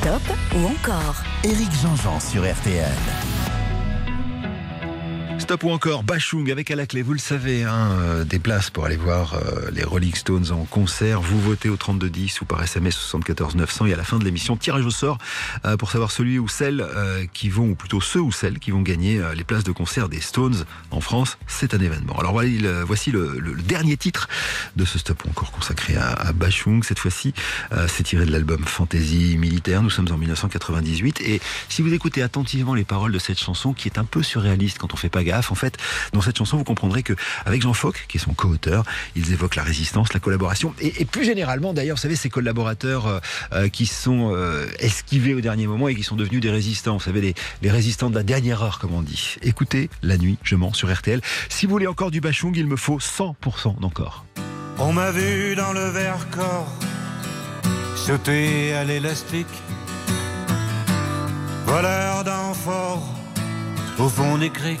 Stop 0.00 0.22
ou 0.54 0.66
encore? 0.66 1.16
Éric 1.44 1.70
Jean-Jean 1.82 2.20
sur 2.20 2.42
RTL. 2.42 2.88
Stop 5.52 5.64
ou 5.64 5.70
encore 5.70 6.02
Bachung 6.02 6.50
avec 6.50 6.70
à 6.70 6.76
la 6.76 6.86
clé, 6.86 7.02
vous 7.02 7.12
le 7.12 7.18
savez, 7.18 7.64
hein, 7.64 7.90
euh, 8.00 8.24
des 8.24 8.38
places 8.38 8.70
pour 8.70 8.86
aller 8.86 8.96
voir 8.96 9.34
euh, 9.34 9.70
les 9.70 9.84
Rolling 9.84 10.14
Stones 10.14 10.50
en 10.50 10.64
concert. 10.64 11.20
Vous 11.20 11.38
votez 11.38 11.68
au 11.68 11.76
3210 11.76 12.40
ou 12.40 12.46
par 12.46 12.62
SMS 12.62 12.94
74 12.94 13.56
900 13.56 13.84
et 13.84 13.92
à 13.92 13.96
la 13.98 14.02
fin 14.02 14.18
de 14.18 14.24
l'émission, 14.24 14.56
tirage 14.56 14.86
au 14.86 14.90
sort 14.90 15.18
euh, 15.66 15.76
pour 15.76 15.90
savoir 15.90 16.10
celui 16.10 16.38
ou 16.38 16.48
celle 16.48 16.88
qui 17.34 17.50
vont, 17.50 17.68
ou 17.68 17.74
plutôt 17.74 18.00
ceux 18.00 18.20
ou 18.20 18.32
celles 18.32 18.60
qui 18.60 18.70
vont 18.70 18.80
gagner 18.80 19.20
les 19.36 19.44
places 19.44 19.64
de 19.64 19.72
concert 19.72 20.08
des 20.08 20.22
Stones 20.22 20.64
en 20.90 21.02
France. 21.02 21.36
C'est 21.46 21.74
un 21.74 21.80
événement. 21.80 22.18
Alors 22.18 22.32
voici 22.86 23.10
le, 23.10 23.38
dernier 23.62 23.98
titre 23.98 24.30
de 24.76 24.86
ce 24.86 24.98
Stop 24.98 25.22
ou 25.26 25.28
encore 25.28 25.50
consacré 25.50 25.96
à, 25.96 26.32
Bachung. 26.32 26.82
Cette 26.82 26.98
fois-ci, 26.98 27.34
c'est 27.88 28.04
tiré 28.04 28.24
de 28.24 28.32
l'album 28.32 28.64
Fantasy 28.64 29.36
Militaire. 29.38 29.82
Nous 29.82 29.90
sommes 29.90 30.08
en 30.10 30.16
1998 30.16 31.20
et 31.20 31.42
si 31.68 31.82
vous 31.82 31.92
écoutez 31.92 32.22
attentivement 32.22 32.74
les 32.74 32.84
paroles 32.84 33.12
de 33.12 33.18
cette 33.18 33.38
chanson 33.38 33.74
qui 33.74 33.88
est 33.88 33.98
un 33.98 34.04
peu 34.04 34.22
surréaliste 34.22 34.78
quand 34.78 34.94
on 34.94 34.96
fait 34.96 35.10
pas 35.10 35.24
gaffe, 35.24 35.41
en 35.50 35.54
fait, 35.54 35.76
dans 36.12 36.20
cette 36.20 36.38
chanson, 36.38 36.56
vous 36.56 36.64
comprendrez 36.64 37.02
que 37.02 37.14
avec 37.44 37.62
Jean 37.62 37.72
Fock, 37.72 38.04
qui 38.08 38.18
est 38.18 38.20
son 38.20 38.34
co-auteur, 38.34 38.84
ils 39.16 39.32
évoquent 39.32 39.56
la 39.56 39.62
résistance, 39.62 40.12
la 40.12 40.20
collaboration 40.20 40.74
et, 40.80 41.04
plus 41.04 41.24
généralement, 41.24 41.72
d'ailleurs, 41.72 41.96
vous 41.96 42.02
savez, 42.02 42.16
ces 42.16 42.30
collaborateurs 42.30 43.06
euh, 43.06 43.18
euh, 43.52 43.68
qui 43.68 43.86
sont 43.86 44.32
euh, 44.34 44.66
esquivés 44.78 45.34
au 45.34 45.40
dernier 45.40 45.66
moment 45.66 45.88
et 45.88 45.94
qui 45.94 46.02
sont 46.02 46.16
devenus 46.16 46.40
des 46.40 46.50
résistants. 46.50 46.94
Vous 46.94 47.04
savez, 47.04 47.34
les, 47.62 47.70
résistants 47.70 48.10
de 48.10 48.14
la 48.14 48.22
dernière 48.22 48.62
heure, 48.62 48.78
comme 48.78 48.94
on 48.94 49.02
dit. 49.02 49.36
Écoutez, 49.42 49.90
la 50.02 50.18
nuit, 50.18 50.38
je 50.42 50.56
mens 50.56 50.72
sur 50.72 50.92
RTL. 50.92 51.20
Si 51.48 51.66
vous 51.66 51.72
voulez 51.72 51.86
encore 51.86 52.10
du 52.10 52.20
Bachung, 52.20 52.54
il 52.56 52.66
me 52.66 52.76
faut 52.76 52.98
100% 52.98 53.80
d'encore. 53.80 54.24
On 54.78 54.92
m'a 54.92 55.10
vu 55.10 55.54
dans 55.54 55.72
le 55.72 55.88
verre 55.90 56.28
corps 56.30 56.72
sauter 57.94 58.74
à 58.74 58.84
l'élastique, 58.84 59.46
voleur 61.66 62.24
d'amphores 62.24 63.14
au 63.98 64.08
fond 64.08 64.38
des 64.38 64.50
criques. 64.50 64.80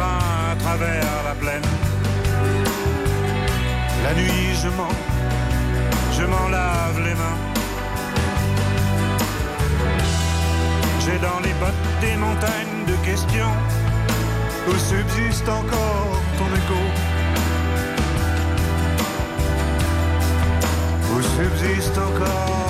À 0.00 0.56
travers 0.56 1.22
la 1.24 1.34
plaine. 1.34 1.68
La 4.04 4.14
nuit, 4.14 4.54
je 4.62 4.68
mens, 4.68 4.96
je 6.16 6.24
m'en 6.24 6.48
lave 6.48 6.98
les 7.06 7.14
mains. 7.14 7.40
J'ai 11.04 11.18
dans 11.18 11.40
les 11.40 11.54
bottes 11.60 11.88
des 12.00 12.16
montagnes 12.16 12.84
de 12.86 12.96
questions 13.04 13.54
où 14.68 14.72
subsiste 14.72 15.48
encore 15.48 16.20
ton 16.38 16.48
écho. 16.60 16.82
Où 21.12 21.22
subsiste 21.22 21.98
encore 21.98 22.69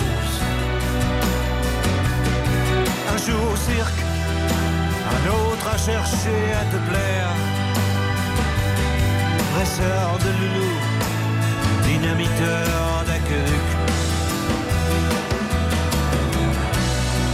Au 3.31 3.55
cirque, 3.55 4.01
un 5.15 5.23
autre 5.29 5.67
à 5.73 5.77
chercher 5.77 6.41
à 6.59 6.63
te 6.71 6.77
plaire. 6.89 7.31
Dresseur 9.53 10.17
de 10.19 10.29
loulou, 10.39 10.73
dynamiteur 11.83 13.03
d'accueil. 13.07 13.59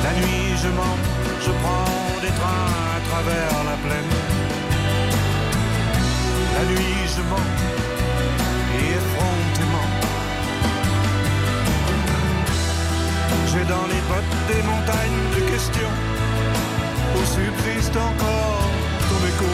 La 0.03 0.11
nuit, 0.19 0.55
je 0.63 0.69
mens, 0.69 0.97
je 1.41 1.51
prends 1.61 2.21
des 2.21 2.33
trains 2.39 2.71
à 2.95 2.99
travers 3.09 3.63
la 3.69 3.77
plaine. 3.85 4.13
La 6.55 6.63
nuit, 6.71 7.01
je 7.15 7.21
mens, 7.31 7.49
et 8.77 8.85
effrontément. 8.99 9.66
Dans 13.65 13.87
les 13.87 14.01
bottes 14.07 14.37
des 14.47 14.61
montagnes 14.61 15.23
de 15.35 15.41
questions 15.51 15.93
où 17.15 17.25
subsiste 17.25 17.97
encore 17.97 18.69
ton 19.09 19.21
écho. 19.31 19.51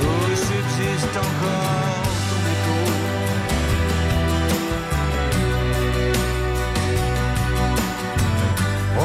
Où 0.00 0.34
subsiste 0.34 1.16
encore 1.16 2.08
ton 2.30 2.42
écho. 2.54 2.78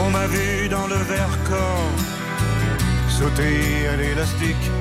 On 0.04 0.08
m'a 0.10 0.28
vu 0.28 0.70
dans 0.70 0.88
le 0.88 0.96
verre 0.96 1.38
corps 1.50 1.92
sauter 3.10 3.88
à 3.90 3.96
l'élastique. 3.98 4.72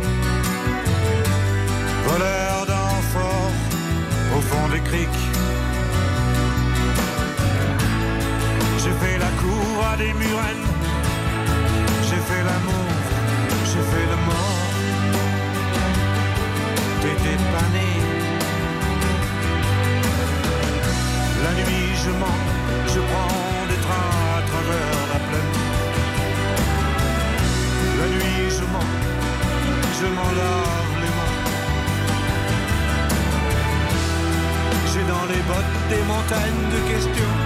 Des 35.93 36.03
montagnes 36.05 36.67
de 36.75 36.81
questions. 36.91 37.37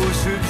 Où 0.00 0.06
subsiste 0.24 0.41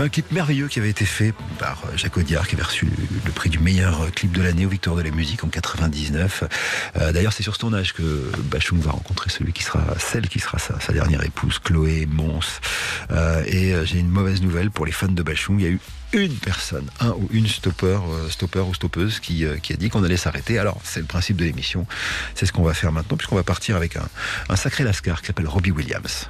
un 0.00 0.08
clip 0.08 0.32
merveilleux 0.32 0.68
qui 0.68 0.78
avait 0.78 0.88
été 0.88 1.04
fait 1.04 1.34
par 1.58 1.82
euh, 1.84 1.96
Jacques 1.96 2.16
Audiard, 2.16 2.48
qui 2.48 2.54
avait 2.54 2.64
reçu 2.64 2.88
le 3.24 3.32
prix 3.32 3.50
du 3.50 3.58
meilleur 3.58 4.02
euh, 4.02 4.08
clip 4.08 4.32
de 4.32 4.40
l'année 4.40 4.64
au 4.64 4.68
Victoire 4.70 4.96
de 4.96 5.02
la 5.02 5.10
musique 5.10 5.44
en 5.44 5.48
99. 5.48 6.44
Euh, 6.96 7.12
D'ailleurs, 7.12 7.32
c'est 7.32 7.42
sur 7.42 7.54
ce 7.54 7.60
tournage 7.60 7.92
que 7.92 8.32
Bachung 8.44 8.80
va 8.80 8.92
rencontrer 8.92 9.28
celui 9.28 9.52
qui 9.52 9.62
sera, 9.62 9.82
celle 9.98 10.28
qui 10.28 10.38
sera 10.38 10.58
sa, 10.58 10.80
sa 10.80 10.92
dernière 10.92 11.22
épouse, 11.24 11.58
Chloé 11.58 12.06
Mons. 12.06 12.60
Et 13.46 13.74
j'ai 13.84 13.98
une 13.98 14.08
mauvaise 14.08 14.40
nouvelle 14.42 14.70
pour 14.70 14.86
les 14.86 14.92
fans 14.92 15.08
de 15.08 15.22
Bachung. 15.22 15.60
Il 15.60 15.64
y 15.64 15.66
a 15.66 15.70
eu 15.70 15.80
une 16.12 16.36
personne, 16.36 16.88
un 17.00 17.10
ou 17.10 17.28
une 17.32 17.46
stopper, 17.46 17.98
stopper 18.30 18.60
ou 18.60 18.74
stoppeuse 18.74 19.20
qui, 19.20 19.44
qui 19.62 19.72
a 19.72 19.76
dit 19.76 19.90
qu'on 19.90 20.04
allait 20.04 20.16
s'arrêter. 20.16 20.58
Alors, 20.58 20.80
c'est 20.84 21.00
le 21.00 21.06
principe 21.06 21.36
de 21.36 21.44
l'émission. 21.44 21.86
C'est 22.34 22.46
ce 22.46 22.52
qu'on 22.52 22.62
va 22.62 22.74
faire 22.74 22.92
maintenant, 22.92 23.16
puisqu'on 23.16 23.36
va 23.36 23.42
partir 23.42 23.76
avec 23.76 23.96
un, 23.96 24.08
un 24.48 24.56
sacré 24.56 24.84
lascar 24.84 25.20
qui 25.20 25.26
s'appelle 25.26 25.48
Robbie 25.48 25.72
Williams. 25.72 26.29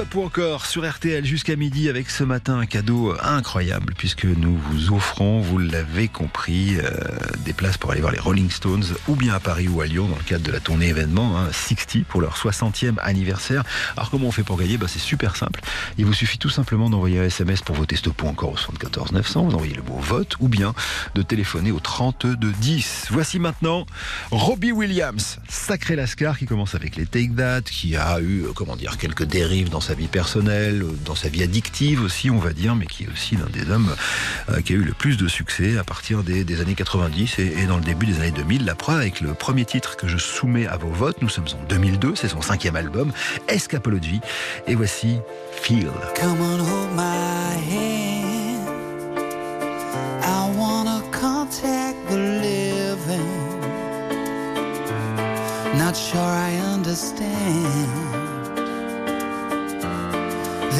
Stop 0.00 0.14
ou 0.14 0.22
encore 0.22 0.64
sur 0.64 0.90
RTL 0.90 1.26
jusqu'à 1.26 1.56
midi 1.56 1.90
avec 1.90 2.08
ce 2.08 2.24
matin 2.24 2.58
un 2.58 2.64
cadeau 2.64 3.14
incroyable 3.20 3.92
puisque 3.98 4.24
nous 4.24 4.56
vous 4.56 4.94
offrons, 4.94 5.40
vous 5.40 5.58
l'avez 5.58 6.08
compris, 6.08 6.78
euh, 6.78 6.90
des 7.44 7.52
places 7.52 7.76
pour 7.76 7.90
aller 7.90 8.00
voir 8.00 8.10
les 8.10 8.18
Rolling 8.18 8.48
Stones 8.48 8.84
ou 9.08 9.14
bien 9.14 9.34
à 9.34 9.40
Paris 9.40 9.68
ou 9.68 9.82
à 9.82 9.86
Lyon 9.86 10.08
dans 10.08 10.16
le 10.16 10.22
cadre 10.22 10.42
de 10.42 10.52
la 10.52 10.60
tournée 10.60 10.88
événement 10.88 11.38
hein, 11.38 11.50
60 11.52 12.04
pour 12.04 12.22
leur 12.22 12.34
60e 12.34 12.94
anniversaire. 13.02 13.62
Alors 13.94 14.08
comment 14.08 14.28
on 14.28 14.32
fait 14.32 14.42
pour 14.42 14.56
gagner? 14.56 14.78
Bah, 14.78 14.86
C'est 14.88 15.00
super 15.00 15.36
simple. 15.36 15.60
Il 15.98 16.06
vous 16.06 16.14
suffit 16.14 16.38
tout 16.38 16.48
simplement 16.48 16.88
d'envoyer 16.88 17.18
un 17.18 17.24
SMS 17.24 17.60
pour 17.60 17.76
voter 17.76 17.96
Stop 17.96 18.22
ou 18.22 18.28
encore 18.28 18.52
au 18.52 18.56
74 18.56 19.12
900, 19.12 19.44
vous 19.44 19.54
envoyez 19.54 19.74
le 19.74 19.82
mot 19.82 19.98
vote 19.98 20.36
ou 20.40 20.48
bien 20.48 20.72
de 21.14 21.20
téléphoner 21.20 21.72
au 21.72 21.80
32 21.80 22.52
10. 22.52 23.08
Voici 23.10 23.38
maintenant 23.38 23.84
Robbie 24.30 24.72
Williams, 24.72 25.40
sacré 25.50 25.94
lascar 25.94 26.38
qui 26.38 26.46
commence 26.46 26.74
avec 26.74 26.96
les 26.96 27.04
Take 27.04 27.32
That, 27.36 27.62
qui 27.62 27.96
a 27.96 28.18
eu, 28.20 28.44
euh, 28.44 28.52
comment 28.54 28.76
dire, 28.76 28.96
quelques 28.96 29.24
dérives 29.24 29.68
dans 29.68 29.82
sa 29.82 29.89
vie 29.94 30.08
personnelle, 30.08 30.82
euh, 30.82 30.92
dans 31.04 31.14
sa 31.14 31.28
vie 31.28 31.42
addictive 31.42 32.02
aussi, 32.02 32.30
on 32.30 32.38
va 32.38 32.52
dire, 32.52 32.74
mais 32.74 32.86
qui 32.86 33.04
est 33.04 33.08
aussi 33.08 33.36
l'un 33.36 33.46
des 33.46 33.70
hommes 33.70 33.94
euh, 34.50 34.60
qui 34.60 34.72
a 34.72 34.76
eu 34.76 34.82
le 34.82 34.92
plus 34.92 35.16
de 35.16 35.28
succès 35.28 35.78
à 35.78 35.84
partir 35.84 36.22
des, 36.22 36.60
années 36.60 36.74
90 36.74 37.38
et, 37.38 37.66
dans 37.66 37.76
le 37.76 37.82
début 37.82 38.06
des 38.06 38.18
années 38.18 38.30
2000. 38.30 38.64
La 38.64 38.74
preuve 38.74 38.98
avec 38.98 39.20
le 39.20 39.34
premier 39.34 39.64
titre 39.64 39.96
que 39.96 40.08
je 40.08 40.18
soumets 40.18 40.66
à 40.66 40.76
vos 40.76 40.90
votes, 40.90 41.22
nous 41.22 41.28
sommes 41.28 41.46
en 41.60 41.64
2002, 41.68 42.14
c'est 42.14 42.28
son 42.28 42.42
cinquième 42.42 42.76
album, 42.76 43.12
Escapology, 43.48 44.20
et 44.66 44.74
voici 44.74 45.18
Feel. 45.52 45.88
Not 55.90 55.96
sure 55.96 56.20
I 56.20 56.50
understand 56.74 58.09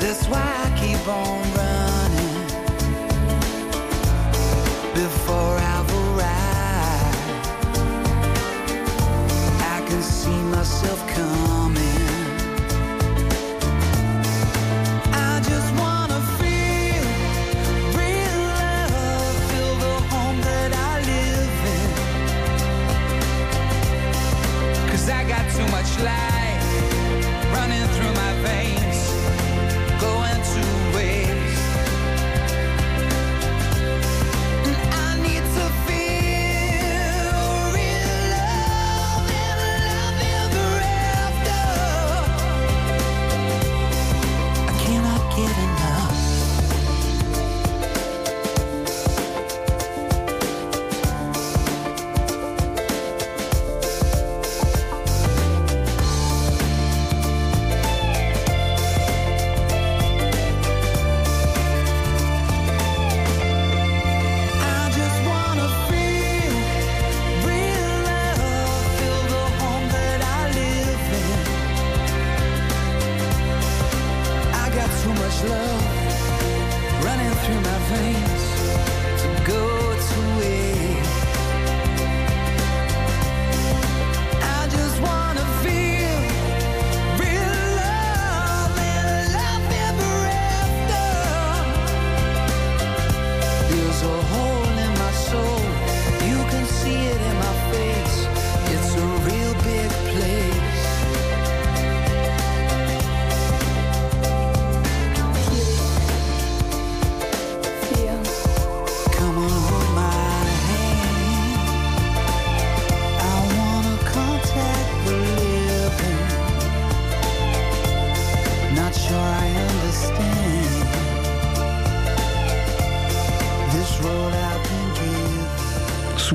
That's 0.00 0.26
why 0.26 0.40
I 0.40 0.70
keep 0.80 1.06
on 1.06 1.42
running 1.54 2.46
before 4.94 5.56
I've 5.58 5.90
arrived. 6.02 7.18
I 9.60 9.84
can 9.86 10.02
see 10.02 10.40
myself 10.44 11.06
coming. 11.08 11.49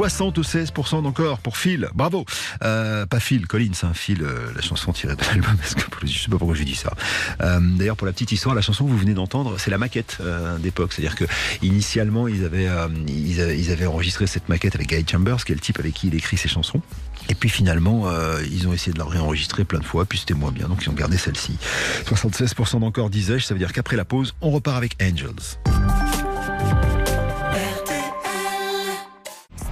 76% 0.08 1.04
d'encore 1.04 1.40
pour 1.40 1.58
Phil. 1.58 1.90
Bravo. 1.94 2.26
Euh, 2.64 3.06
pas 3.06 3.20
Phil 3.20 3.48
Collins, 3.48 3.72
hein, 3.84 3.92
Phil, 3.94 4.22
euh, 4.22 4.52
la 4.56 4.62
chanson 4.62 4.94
tirée 4.94 5.16
de 5.16 5.22
l'album. 5.24 5.56
Je 6.04 6.20
sais 6.20 6.30
pas 6.30 6.38
pourquoi 6.38 6.56
j'ai 6.56 6.66
dit 6.66 6.76
ça. 6.76 6.94
Euh, 7.42 7.60
D'ailleurs, 7.62 7.96
pour 7.96 8.06
la 8.06 8.14
petite 8.14 8.32
histoire, 8.32 8.56
la 8.56 8.62
chanson 8.62 8.86
que 8.86 8.90
vous 8.90 8.98
venez 8.98 9.14
d'entendre, 9.14 9.56
c'est 9.58 9.72
la 9.72 9.78
maquette 9.78 10.20
d'époque. 10.60 10.94
C'est-à-dire 10.94 11.16
que 11.16 11.26
initialement, 11.62 12.28
ils 12.28 12.46
avaient, 12.46 13.86
enregistré 13.86 14.28
cette 14.28 14.50
maquette 14.50 14.76
avec 14.76 14.90
Guy 14.90 15.06
Chambers, 15.10 15.44
qui 15.44 15.52
est 15.52 15.56
le 15.56 15.62
type 15.62 15.80
avec 15.80 15.94
qui 15.94 16.08
il 16.08 16.16
écrit 16.16 16.38
ses 16.38 16.50
chansons. 16.50 16.82
Et 17.30 17.36
puis 17.36 17.50
finalement, 17.50 18.08
ils 18.52 18.68
ont 18.68 18.74
essayé 18.74 18.94
de 18.94 19.00
la 19.00 19.06
réenregistrer 19.06 19.66
plein 19.66 19.80
de 19.80 19.86
fois, 19.86 20.06
puis 20.06 20.20
c'était 20.20 20.34
moins 20.34 20.52
bien, 20.52 20.68
donc 20.68 20.84
ils 20.84 20.90
ont 20.90 20.94
gardé 20.94 21.18
celle-ci. 21.18 21.58
76% 22.06 22.80
d'encore, 22.80 23.10
disais-je, 23.10 23.46
ça 23.46 23.54
veut 23.54 23.60
dire 23.60 23.74
qu'après 23.74 23.96
la 23.96 24.06
pause, 24.06 24.36
on 24.42 24.52
repart 24.52 24.78
avec 24.78 24.96
Angels. 25.02 25.75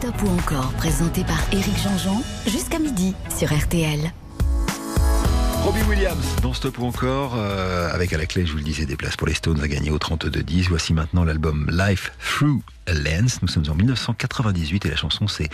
Stop 0.03 0.23
ou 0.23 0.29
encore, 0.31 0.73
présenté 0.73 1.23
par 1.23 1.39
Éric 1.53 1.77
Jean-Jean, 1.81 2.21
jusqu'à 2.45 2.77
midi 2.77 3.15
sur 3.33 3.57
RTL. 3.57 4.11
Robbie 5.63 5.81
Williams 5.87 6.35
dans 6.41 6.53
Stop 6.53 6.77
ou 6.79 6.83
encore, 6.83 7.35
euh, 7.37 7.89
avec 7.89 8.11
à 8.11 8.17
la 8.17 8.25
clé, 8.25 8.45
je 8.45 8.51
vous 8.51 8.57
le 8.57 8.65
disais, 8.65 8.85
des 8.85 8.97
places 8.97 9.15
pour 9.15 9.27
les 9.27 9.33
Stones 9.33 9.61
à 9.61 9.67
gagner 9.69 9.91
au 9.91 9.97
32-10. 9.97 10.67
Voici 10.67 10.93
maintenant 10.93 11.23
l'album 11.23 11.69
Life 11.71 12.11
Through 12.19 12.59
a 12.87 12.93
Lens. 12.95 13.41
Nous 13.41 13.47
sommes 13.47 13.63
en 13.69 13.75
1998 13.75 14.85
et 14.87 14.89
la 14.89 14.97
chanson 14.97 15.29
c'est 15.29 15.47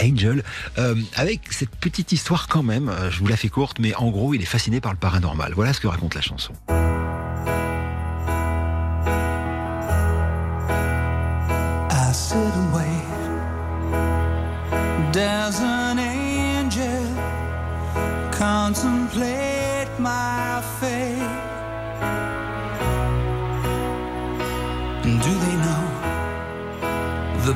Angel. 0.00 0.44
Euh, 0.78 0.94
avec 1.16 1.40
cette 1.50 1.74
petite 1.74 2.12
histoire 2.12 2.46
quand 2.46 2.62
même, 2.62 2.88
euh, 2.88 3.10
je 3.10 3.18
vous 3.18 3.26
la 3.26 3.36
fais 3.36 3.48
courte, 3.48 3.80
mais 3.80 3.92
en 3.96 4.10
gros, 4.10 4.34
il 4.34 4.40
est 4.40 4.44
fasciné 4.44 4.80
par 4.80 4.92
le 4.92 4.98
paranormal. 4.98 5.52
Voilà 5.52 5.72
ce 5.72 5.80
que 5.80 5.88
raconte 5.88 6.14
la 6.14 6.22
chanson. 6.22 6.52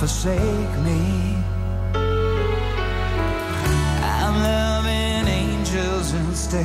forsake 0.00 0.78
me. 0.78 1.36
I'm 4.02 4.34
loving 4.42 5.28
angels 5.28 6.14
instead. 6.14 6.64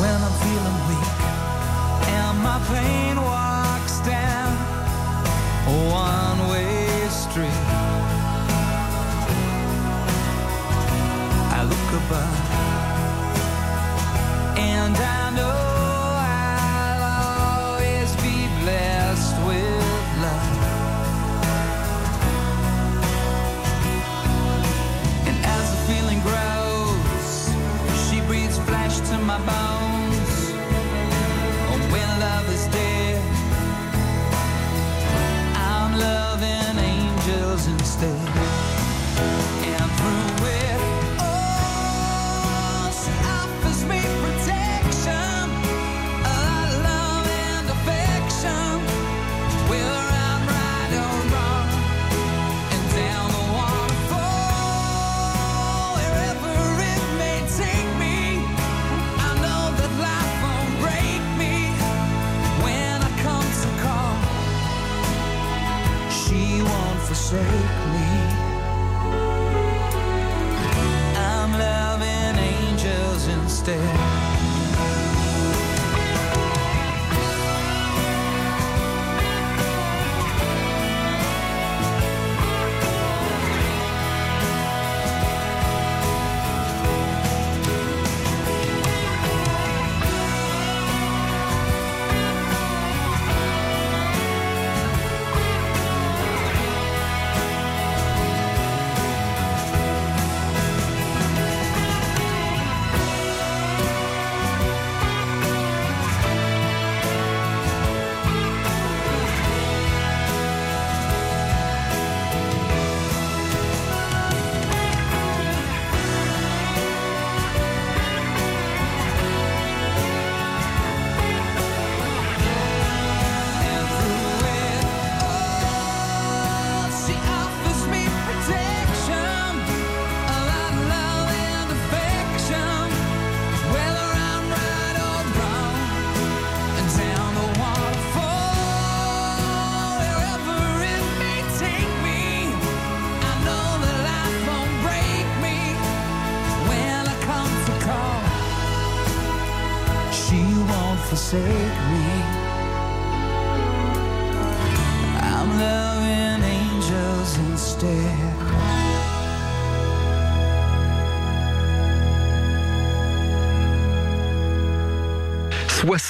When 0.00 0.16
I'm 0.26 0.36
feeling 0.42 0.80
weak 0.88 1.18
and 2.18 2.36
my 2.42 2.58
pain 2.68 3.03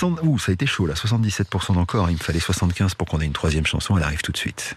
60... 0.04 0.20
Ouh, 0.22 0.38
ça 0.38 0.50
a 0.50 0.54
été 0.54 0.66
chaud 0.66 0.86
là, 0.86 0.94
77% 0.94 1.74
d'encore. 1.74 2.10
Il 2.10 2.14
me 2.14 2.18
fallait 2.18 2.40
75 2.40 2.94
pour 2.94 3.08
qu'on 3.08 3.20
ait 3.20 3.26
une 3.26 3.32
troisième 3.32 3.66
chanson. 3.66 3.96
Elle 3.96 4.02
arrive 4.02 4.22
tout 4.22 4.32
de 4.32 4.36
suite. 4.36 4.74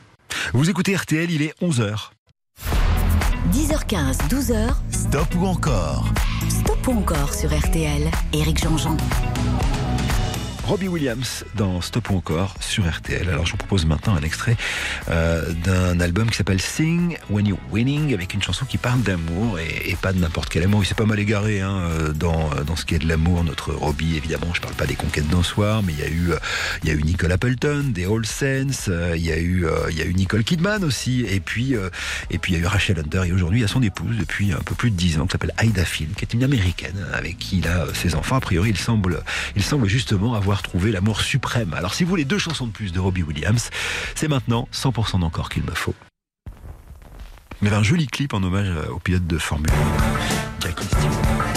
Vous 0.53 0.69
écoutez 0.69 0.95
RTL, 0.95 1.29
il 1.29 1.41
est 1.41 1.53
11h. 1.61 2.09
10h15, 3.51 4.27
12h, 4.29 4.73
Stop 4.91 5.35
ou 5.35 5.45
encore? 5.45 6.05
Stop 6.49 6.87
ou 6.87 6.91
encore 6.99 7.33
sur 7.33 7.49
RTL. 7.57 8.09
Éric 8.33 8.61
Jean-Jean. 8.61 8.97
Robbie 10.67 10.89
Williams 10.89 11.45
dans 11.55 11.79
Stop 11.79 12.09
ou 12.09 12.17
encore 12.17 12.55
sur 12.59 12.85
RTL. 12.85 13.29
Alors 13.29 13.45
je 13.45 13.51
vous 13.51 13.57
propose 13.57 13.85
maintenant 13.85 14.15
un 14.15 14.21
extrait 14.21 14.57
euh, 15.09 15.53
d'un 15.63 15.97
album 16.01 16.29
qui 16.29 16.35
s'appelle 16.35 16.59
Sing 16.59 17.17
When 17.29 17.47
You're 17.47 17.59
Winning 17.71 18.13
avec 18.13 18.33
une 18.33 18.43
chanson 18.43 18.65
qui 18.65 18.77
parle 18.77 19.01
d'amour 19.01 19.59
et, 19.59 19.95
pas 20.01 20.11
de 20.11 20.19
n'importe 20.19 20.49
quel 20.49 20.63
amour. 20.63 20.83
Il 20.83 20.85
s'est 20.85 20.93
pas 20.93 21.05
mal 21.05 21.19
égaré 21.19 21.61
hein, 21.61 21.71
euh, 21.71 22.11
dans, 22.11 22.49
dans 22.65 22.75
ce 22.75 22.85
qui 22.85 22.95
est 22.95 22.99
de 22.99 23.07
l'amour. 23.07 23.45
Notre 23.45 23.73
Robbie, 23.73 24.17
évidemment, 24.17 24.53
je 24.53 24.59
parle 24.59 24.75
pas 24.75 24.85
des 24.85 24.95
conquêtes 24.95 25.29
d'un 25.29 25.41
soir, 25.41 25.83
mais 25.83 25.93
il 25.93 25.99
y 25.99 26.03
a 26.03 26.09
eu, 26.09 26.31
euh, 26.33 26.37
il 26.83 26.89
y 26.89 26.91
a 26.91 26.95
eu 26.95 27.03
Nicole 27.03 27.31
Appleton, 27.31 27.85
des 27.93 28.03
All 28.05 28.23
euh, 28.89 29.13
il 29.15 29.25
y 29.25 29.31
a 29.31 29.37
eu, 29.37 29.65
euh, 29.65 29.89
il 29.89 29.97
y 29.97 30.01
a 30.01 30.05
eu 30.05 30.13
Nicole 30.13 30.43
Kidman 30.43 30.83
aussi, 30.83 31.25
et 31.29 31.39
puis, 31.39 31.75
euh, 31.75 31.89
et 32.29 32.37
puis 32.37 32.53
il 32.53 32.57
y 32.57 32.59
a 32.59 32.63
eu 32.63 32.67
Rachel 32.67 32.99
Hunter. 32.99 33.23
Et 33.25 33.31
aujourd'hui, 33.31 33.59
il 33.59 33.61
y 33.61 33.65
a 33.65 33.69
son 33.69 33.81
épouse 33.81 34.17
depuis 34.17 34.51
un 34.51 34.59
peu 34.59 34.75
plus 34.75 34.91
de 34.91 34.95
10 34.95 35.19
ans 35.19 35.25
qui 35.25 35.31
s'appelle 35.31 35.53
Aida 35.61 35.85
Finn, 35.85 36.09
qui 36.15 36.25
est 36.25 36.33
une 36.33 36.43
américaine 36.43 37.05
avec 37.13 37.37
qui 37.37 37.59
il 37.59 37.67
a 37.67 37.85
euh, 37.85 37.93
ses 37.93 38.15
enfants. 38.15 38.35
A 38.35 38.41
priori, 38.41 38.69
il 38.69 38.77
semble, 38.77 39.23
il 39.55 39.63
semble 39.63 39.87
justement 39.87 40.35
avoir 40.35 40.56
trouvé 40.61 40.91
l'amour 40.91 41.21
suprême. 41.21 41.73
Alors, 41.73 41.93
si 41.93 42.03
vous 42.03 42.09
voulez 42.09 42.25
deux 42.25 42.37
chansons 42.37 42.67
de 42.67 42.71
plus 42.71 42.91
de 42.91 42.99
Robbie 42.99 43.23
Williams, 43.23 43.69
c'est 44.15 44.27
maintenant 44.27 44.67
100% 44.73 45.19
d'encore 45.19 45.49
qu'il 45.49 45.63
me 45.63 45.73
faut. 45.73 45.95
Mais 47.61 47.71
un 47.71 47.83
joli 47.83 48.07
clip 48.07 48.33
en 48.33 48.43
hommage 48.43 48.69
euh, 48.69 48.87
au 48.89 48.99
pilote 48.99 49.25
de 49.25 49.37
Formule 49.37 49.71
1, 50.61 50.67
Jackie 50.67 50.85
Stewart. 50.85 51.56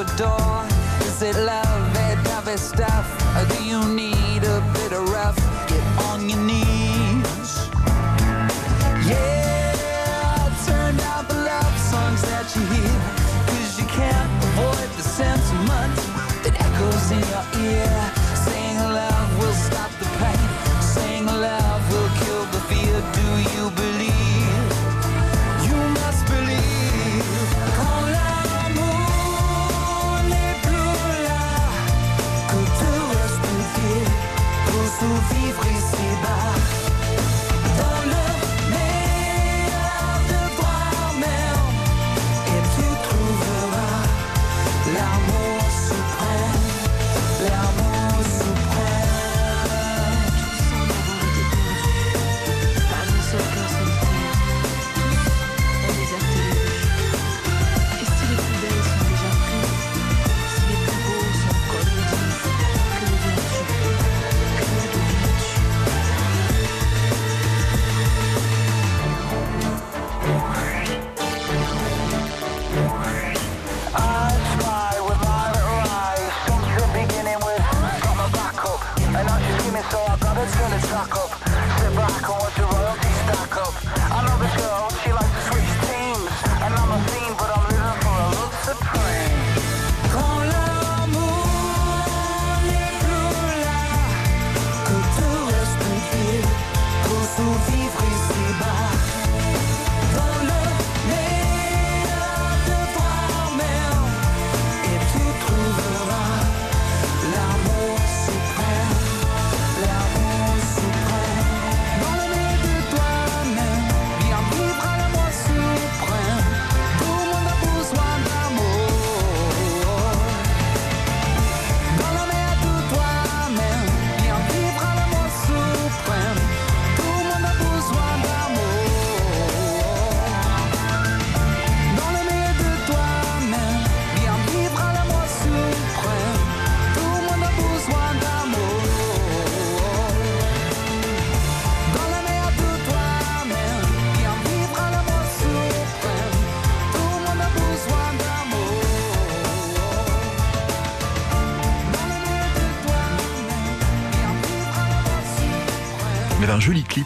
Adore? 0.00 0.64
Is 1.02 1.22
it 1.22 1.36
love, 1.36 1.94
that 1.94 2.26
heavy 2.26 2.56
stuff? 2.56 3.06
Or 3.36 3.44
do 3.54 3.62
you 3.62 3.80
need 3.94 4.29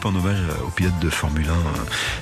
en 0.05 0.15
hommage 0.15 0.39
au 0.65 0.69
pilote 0.69 0.97
de 0.99 1.09
Formule 1.09 1.47
1 1.47 1.51
euh, 1.51 1.55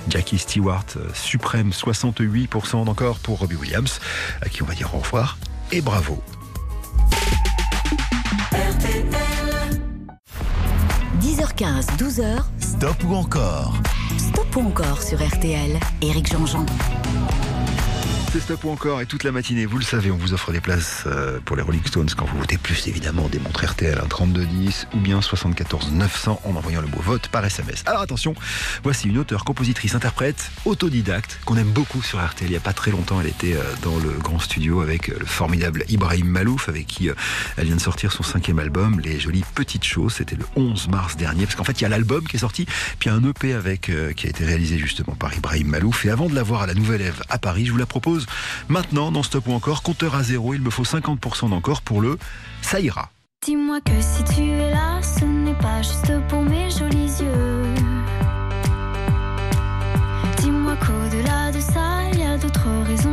Jackie 0.10 0.38
Stewart, 0.38 0.86
euh, 0.96 1.08
suprême 1.14 1.72
68% 1.72 2.86
d'encore 2.86 3.20
pour 3.20 3.40
Robbie 3.40 3.56
Williams, 3.56 4.00
à 4.42 4.50
qui 4.50 4.64
on 4.64 4.66
va 4.66 4.74
dire 4.74 4.94
au 4.96 5.00
revoir 5.00 5.38
et 5.72 5.82
bravo. 5.82 6.22
10h15, 11.22 11.98
12h, 11.98 12.44
Stop 12.60 13.04
ou 13.06 13.16
encore? 13.16 13.74
Stop 14.18 14.56
ou 14.56 14.68
encore 14.68 15.02
sur 15.02 15.22
RTL. 15.22 15.80
Éric 16.02 16.32
Jean-Jean. 16.32 16.66
C'est 18.34 18.40
stop 18.40 18.64
ou 18.64 18.72
encore 18.72 19.00
et 19.00 19.06
toute 19.06 19.24
la 19.24 19.32
matinée, 19.32 19.68
vous 19.68 19.78
le 19.78 19.84
savez, 19.84 20.10
on 20.10 20.18
vous 20.18 20.34
offre 20.34 20.52
des 20.52 20.60
places 20.60 21.04
euh, 21.06 21.40
pour 21.46 21.56
les 21.56 21.62
Rolling 21.62 21.86
Stones 21.86 22.10
quand 22.18 22.26
vous 22.26 22.40
votez 22.40 22.58
plus 22.58 22.88
évidemment 22.88 23.28
des 23.28 23.38
montres 23.38 23.64
RTL 23.64 24.00
un 24.04 24.08
3210 24.08 24.88
ou 24.96 24.98
bien 24.98 25.22
74 25.22 25.92
900 25.92 26.42
en 26.44 26.56
envoyant 26.56 26.82
le 26.82 26.88
mot 26.88 26.98
vote 26.98 27.28
par 27.28 27.46
SMS. 27.46 27.84
Alors 27.86 28.02
attention, 28.02 28.34
voici 28.82 29.08
une 29.08 29.20
auteure, 29.20 29.46
compositrice, 29.46 29.94
interprète, 29.94 30.50
autodidacte 30.66 31.42
qu'on 31.46 31.58
aime 31.58 31.70
beaucoup 31.70 32.02
sur 32.02 32.26
RTL. 32.26 32.50
Il 32.50 32.54
n'y 32.54 32.58
a 32.58 32.60
pas 32.60 32.74
très 32.74 32.90
longtemps, 32.90 33.22
elle 33.22 33.28
était 33.28 33.54
euh, 33.54 33.62
dans 33.84 34.00
le 34.00 34.10
grand 34.18 34.40
studio 34.40 34.82
avec 34.82 35.10
euh, 35.10 35.18
le 35.20 35.28
formidable 35.28 35.86
Ibrahim 35.90 36.26
Malouf 36.26 36.70
avec 36.70 36.88
qui 36.88 37.10
elle 37.58 37.66
vient 37.66 37.76
de 37.76 37.82
sortir 37.82 38.12
son 38.12 38.24
cinquième 38.24 38.58
album, 38.58 39.00
Les 39.00 39.20
Jolies 39.20 39.46
Petites 39.54 39.84
Choses. 39.84 40.14
C'était 40.14 40.38
le 40.38 40.46
11 40.56 40.88
mars 40.88 41.18
dernier 41.18 41.46
parce 41.46 41.56
qu'en 41.56 41.66
fait 41.66 41.80
il 41.80 41.84
y 41.84 41.86
a 41.86 41.90
l'album 41.90 42.28
qui 42.28 42.38
est 42.38 42.40
sorti, 42.40 42.66
puis 42.98 43.12
un 43.12 43.24
EP 43.24 43.54
avec 43.54 43.92
qui 44.16 44.26
a 44.26 44.30
été 44.32 44.44
réalisé 44.44 44.80
justement 44.80 45.14
par 45.14 45.36
Ibrahim 45.36 45.68
Malouf. 45.68 46.04
Et 46.08 46.10
avant 46.10 46.30
de 46.30 46.34
la 46.34 46.42
voir 46.42 46.64
à 46.64 46.66
la 46.66 46.74
Nouvelle 46.74 47.02
Ève 47.02 47.22
à 47.30 47.38
Paris, 47.38 47.68
je 47.68 47.72
vous 47.72 47.78
la 47.78 47.86
propose 47.86 48.23
maintenant 48.68 49.12
dans 49.12 49.24
Stop 49.24 49.48
ou 49.48 49.54
encore, 49.54 49.84
compteur 49.84 50.16
à 50.16 50.24
zéro. 50.24 50.54
Il 50.54 50.62
me 50.62 50.70
faut 50.70 50.84
50% 50.84 51.50
d'encore 51.50 51.82
pour 51.82 52.02
le 52.02 52.18
ça 52.62 52.80
ira. 52.80 53.10
Dis-moi 53.46 53.82
que 53.82 53.92
si 54.00 54.24
tu 54.36 54.42
es 54.50 54.72
là, 54.72 55.02
ce 55.02 55.26
n'est 55.26 55.54
pas 55.56 55.82
juste 55.82 56.14
pour 56.30 56.42
mes 56.42 56.70
jolis 56.70 57.20
yeux. 57.20 57.64
Dis-moi 60.38 60.76
qu'au-delà 60.78 61.52
de 61.52 61.60
ça, 61.60 62.10
il 62.14 62.20
y 62.20 62.24
a 62.24 62.38
d'autres 62.38 62.70
raisons 62.88 63.13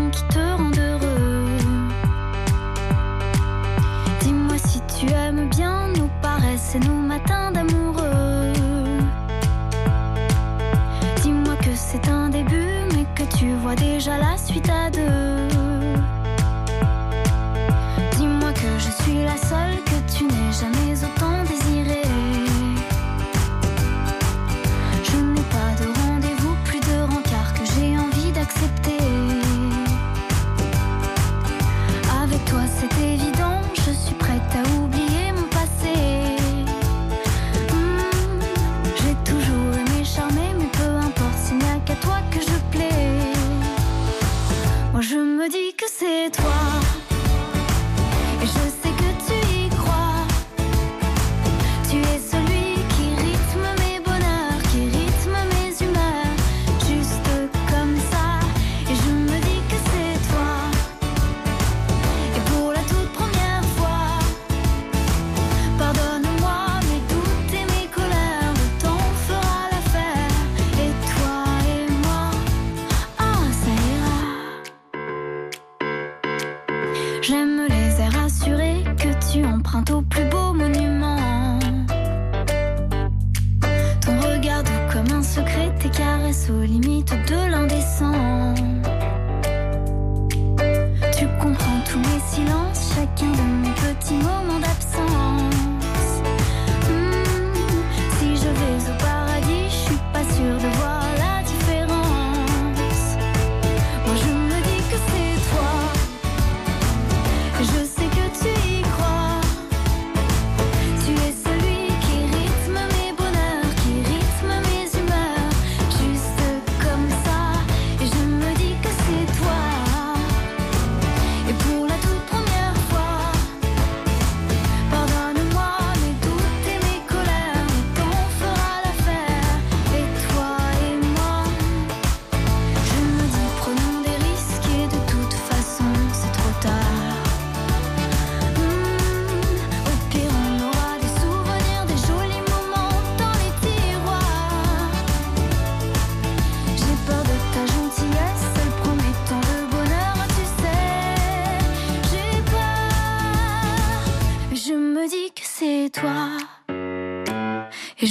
déjà 13.77 14.19
la 14.19 14.37
suite 14.37 14.69
à 14.69 14.91
deux. 14.91 15.49
Dis-moi 18.17 18.53
que 18.53 18.79
je 18.79 19.03
suis 19.03 19.23
la 19.25 19.37
seule 19.37 19.83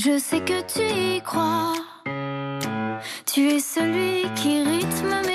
je 0.01 0.17
sais 0.17 0.39
que 0.39 0.61
tu 0.61 1.17
y 1.17 1.21
crois. 1.21 1.73
Tu 3.25 3.49
es 3.49 3.59
celui 3.59 4.23
qui 4.35 4.63
rythme 4.63 5.28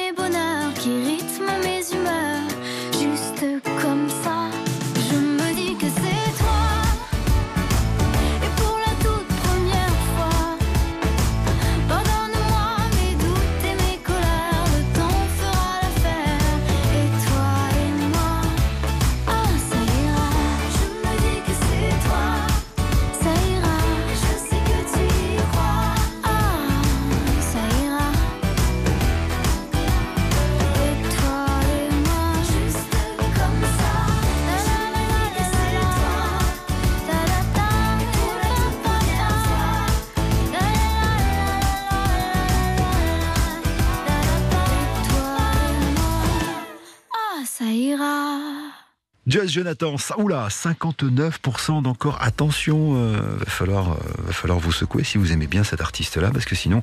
Joyce 49.45 49.53
Jonathan, 49.53 49.97
oula, 50.16 50.49
59% 50.49 51.82
d'encore. 51.82 52.16
Attention, 52.22 52.97
euh, 52.97 53.20
va, 53.38 53.45
falloir, 53.45 53.92
euh, 53.92 53.97
va 54.26 54.32
falloir 54.32 54.59
vous 54.59 54.72
secouer 54.72 55.05
si 55.05 55.18
vous 55.18 55.32
aimez 55.32 55.47
bien 55.47 55.64
cet 55.64 55.82
artiste-là, 55.82 56.30
parce 56.30 56.47
que 56.47 56.55
sinon, 56.55 56.80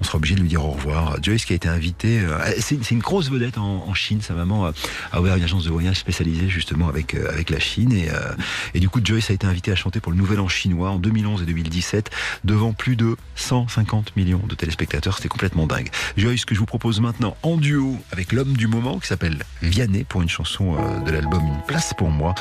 on 0.00 0.04
sera 0.04 0.18
obligé 0.18 0.34
de 0.34 0.40
lui 0.40 0.48
dire 0.48 0.62
au 0.62 0.72
revoir. 0.72 1.16
Joyce 1.22 1.46
qui 1.46 1.54
a 1.54 1.56
été 1.56 1.68
invitée, 1.68 2.20
euh, 2.20 2.38
c'est 2.58 2.90
une 2.90 2.98
grosse 2.98 3.30
vedette 3.30 3.56
en, 3.56 3.94
Chine. 3.94 4.20
Sa 4.20 4.34
maman 4.34 4.72
a, 5.12 5.20
ouvert 5.20 5.36
une 5.36 5.42
agence 5.44 5.64
de 5.64 5.70
voyage 5.70 5.96
spécialisée 5.96 6.48
justement 6.48 6.88
avec, 6.88 7.14
euh, 7.14 7.30
avec 7.30 7.50
la 7.50 7.58
Chine. 7.58 7.92
Et, 7.92 8.08
et 8.74 8.80
du 8.80 8.88
coup, 8.88 9.00
Joyce 9.02 9.30
a 9.30 9.32
été 9.32 9.46
invitée 9.46 9.70
à 9.70 9.76
chanter 9.76 10.00
pour 10.00 10.12
le 10.12 10.18
Nouvel 10.18 10.40
An 10.40 10.48
chinois 10.48 10.90
en 10.90 10.98
2011 10.98 11.42
et 11.42 11.46
2017 11.46 12.10
devant 12.44 12.72
plus 12.72 12.96
de 12.96 13.16
150 13.36 14.16
millions 14.16 14.42
de 14.46 14.54
téléspectateurs. 14.54 15.16
C'était 15.16 15.28
complètement 15.28 15.66
dingue. 15.66 15.88
Joyce, 16.16 16.44
que 16.44 16.54
je 16.54 16.60
vous 16.60 16.66
propose 16.66 17.00
maintenant 17.00 17.36
en 17.42 17.56
duo 17.56 17.96
avec 18.12 18.32
l'homme 18.32 18.54
du 18.54 18.66
moment 18.66 18.98
qui 18.98 19.06
s'appelle 19.06 19.44
Vianney 19.62 20.04
pour 20.04 20.22
une 20.22 20.28
chanson 20.28 20.76
de 21.04 21.10
l'album 21.10 21.42
Une 21.46 21.62
place 21.66 21.92
pour 21.96 22.01
moi. 22.10 22.34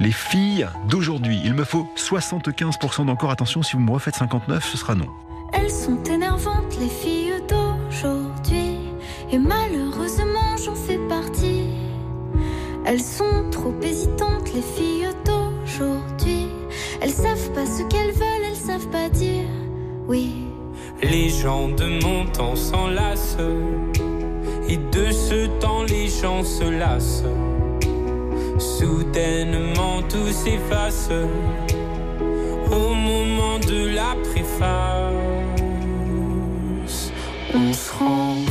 Les 0.00 0.12
filles 0.12 0.66
d'aujourd'hui, 0.86 1.40
il 1.44 1.54
me 1.54 1.64
faut 1.64 1.86
75% 1.96 3.06
d'encore. 3.06 3.30
Attention, 3.30 3.62
si 3.62 3.74
vous 3.74 3.82
me 3.82 3.90
refaites 3.90 4.14
59, 4.14 4.64
ce 4.64 4.76
sera 4.76 4.94
non. 4.94 5.08
Elles 5.52 5.70
sont 5.70 6.02
énervantes, 6.04 6.76
les 6.78 6.88
filles 6.88 7.42
d'aujourd'hui. 7.48 8.78
Et 9.32 9.38
malheureusement, 9.38 10.56
j'en 10.64 10.74
fais 10.74 10.98
partie. 11.08 11.64
Elles 12.84 13.02
sont 13.02 13.50
trop 13.50 13.74
hésitantes, 13.82 14.52
les 14.54 14.62
filles 14.62 15.08
d'aujourd'hui. 15.24 16.48
Elles 17.00 17.12
savent 17.12 17.52
pas 17.52 17.66
ce 17.66 17.82
qu'elles 17.84 18.12
veulent, 18.12 18.44
elles 18.48 18.56
savent 18.56 18.88
pas 18.88 19.08
dire 19.08 19.44
oui. 20.08 20.32
Les 21.02 21.28
gens 21.28 21.68
de 21.68 22.02
mon 22.02 22.26
temps 22.26 22.56
s'enlacent. 22.56 23.36
Et 24.68 24.76
de 24.76 25.10
ce 25.10 25.46
temps, 25.60 25.84
les 25.84 26.08
gens 26.08 26.42
se 26.42 26.64
lassent. 26.64 27.24
Soudainement, 28.58 30.02
tout 30.08 30.32
s'efface. 30.32 31.10
Au 32.72 32.92
moment 32.94 33.58
de 33.60 33.94
la 33.94 34.16
préface, 34.30 35.12
on 37.54 37.72
se 37.72 37.92
rend 37.92 38.47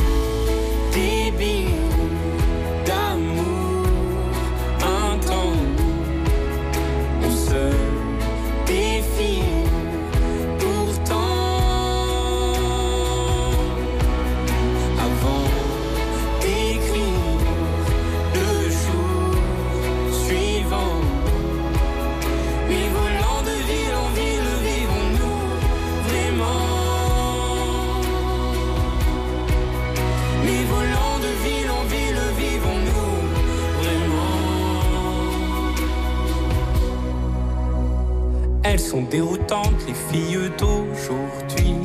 déroutantes, 39.10 39.82
les 39.86 39.94
filles 39.94 40.50
d'aujourd'hui. 40.58 41.76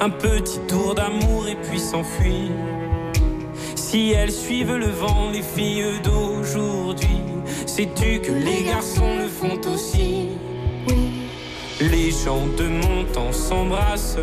Un 0.00 0.10
petit 0.10 0.60
tour 0.68 0.94
d'amour 0.94 1.46
et 1.48 1.56
puis 1.56 1.80
s'enfuir. 1.80 2.50
Si 3.74 4.12
elles 4.12 4.30
suivent 4.32 4.76
le 4.76 4.86
vent, 4.86 5.30
les 5.32 5.42
filles 5.42 6.00
d'aujourd'hui, 6.04 7.20
sais-tu 7.66 8.20
que 8.20 8.32
les 8.32 8.64
garçons 8.64 9.16
le 9.18 9.28
font 9.28 9.60
aussi? 9.72 10.28
Les 11.80 12.10
gens 12.10 12.46
de 12.56 12.66
mon 12.68 13.04
temps 13.12 13.32
s'embrassent 13.32 14.18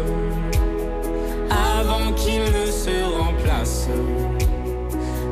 avant 1.50 2.12
qu'ils 2.14 2.44
ne 2.44 2.66
se 2.72 3.04
remplacent. 3.18 3.90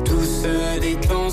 Tout 0.04 0.24
se 0.24 0.80
détend, 0.80 1.23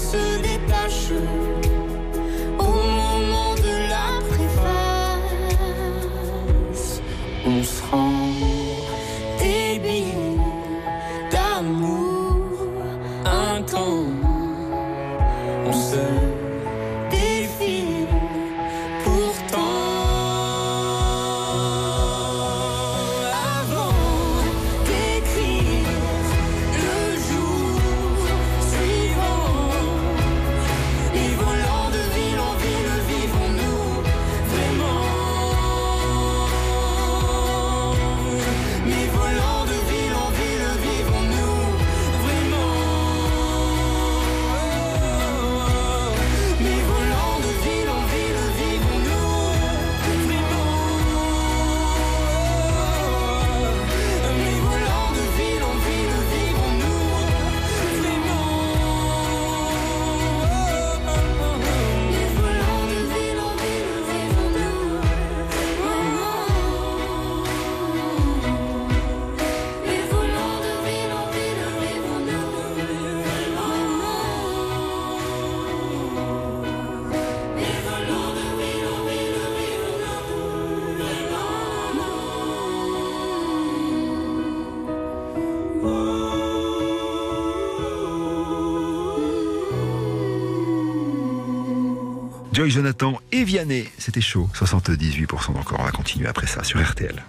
c'était 94.02 94.22
chaud. 94.22 94.50
78% 94.54 95.54
d'encore. 95.54 95.80
On 95.80 95.84
va 95.84 95.92
continuer 95.92 96.28
après 96.28 96.48
ça 96.48 96.64
sur 96.64 96.82
RTL. 96.84 97.24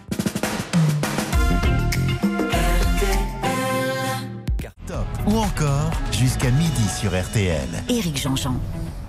Top 4.87 5.07
ou 5.27 5.39
encore 5.39 5.93
jusqu'à 6.11 6.51
midi 6.51 6.89
sur 6.99 7.11
RTL. 7.11 7.69
Éric 7.89 8.21
Jean-Jean. 8.21 8.57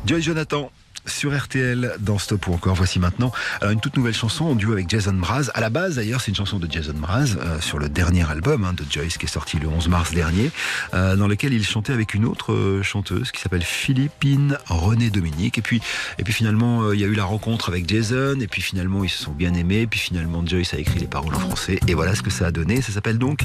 Joy 0.06 0.22
Jonathan 0.22 0.70
sur 1.06 1.38
RTL 1.38 1.96
dans 2.00 2.18
Stop 2.18 2.48
ou 2.48 2.54
encore 2.54 2.76
voici 2.76 3.00
maintenant 3.00 3.32
alors, 3.62 3.74
une 3.74 3.80
toute 3.80 3.98
nouvelle 3.98 4.14
chanson 4.14 4.46
en 4.46 4.56
duo 4.56 4.74
avec 4.74 4.90
Jason 4.90 5.14
Mraz. 5.14 5.50
À 5.54 5.62
la 5.62 5.70
base 5.70 5.96
d'ailleurs 5.96 6.22
c'est 6.22 6.30
une 6.30 6.36
chanson 6.36 6.60
de 6.60 6.72
Jason 6.72 6.94
Mraz 6.94 7.36
euh, 7.38 7.60
sur 7.60 7.80
le 7.80 7.90
dernier 7.90 8.30
album 8.30 8.64
hein, 8.64 8.74
de 8.74 8.84
Joyce 8.90 9.18
qui 9.18 9.26
est 9.26 9.30
sorti 9.30 9.58
le 9.58 9.68
11 9.68 9.88
mars 9.90 10.14
dernier 10.14 10.52
euh, 10.94 11.16
dans 11.16 11.28
lequel 11.28 11.54
il 11.54 11.66
chantait 11.66 11.94
avec 11.94 12.14
une 12.14 12.26
autre 12.26 12.54
euh, 12.54 12.84
chanteuse 12.84 13.32
qui 13.32 13.42
s'appelle 13.42 13.64
Philippine 13.64 14.58
René 14.68 15.10
Dominique 15.10 15.58
et 15.58 15.62
puis 15.62 15.82
et 16.18 16.24
puis 16.24 16.34
finalement 16.34 16.84
euh, 16.84 16.96
il 16.96 17.02
y 17.02 17.04
a 17.04 17.08
eu 17.08 17.16
la 17.16 17.26
rencontre 17.26 17.70
avec 17.70 17.88
Jason 17.90 18.40
et 18.40 18.48
puis 18.48 18.62
finalement 18.62 19.04
ils 19.04 19.10
se 19.10 19.24
sont 19.24 19.34
bien 19.34 19.54
aimés 19.54 19.88
puis 19.88 20.00
finalement 20.00 20.46
Joyce 20.46 20.74
a 20.74 20.78
écrit 20.78 21.00
les 21.00 21.08
paroles 21.08 21.36
en 21.36 21.40
français 21.40 21.80
et 21.88 21.94
voilà 21.94 22.16
ce 22.16 22.22
que 22.22 22.30
ça 22.30 22.48
a 22.48 22.52
donné. 22.52 22.82
Ça 22.82 22.92
s'appelle 22.92 23.18
donc 23.18 23.42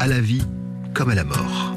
À 0.00 0.06
la 0.06 0.20
vie 0.20 0.46
comme 0.94 1.10
à 1.10 1.14
la 1.14 1.24
mort. 1.24 1.74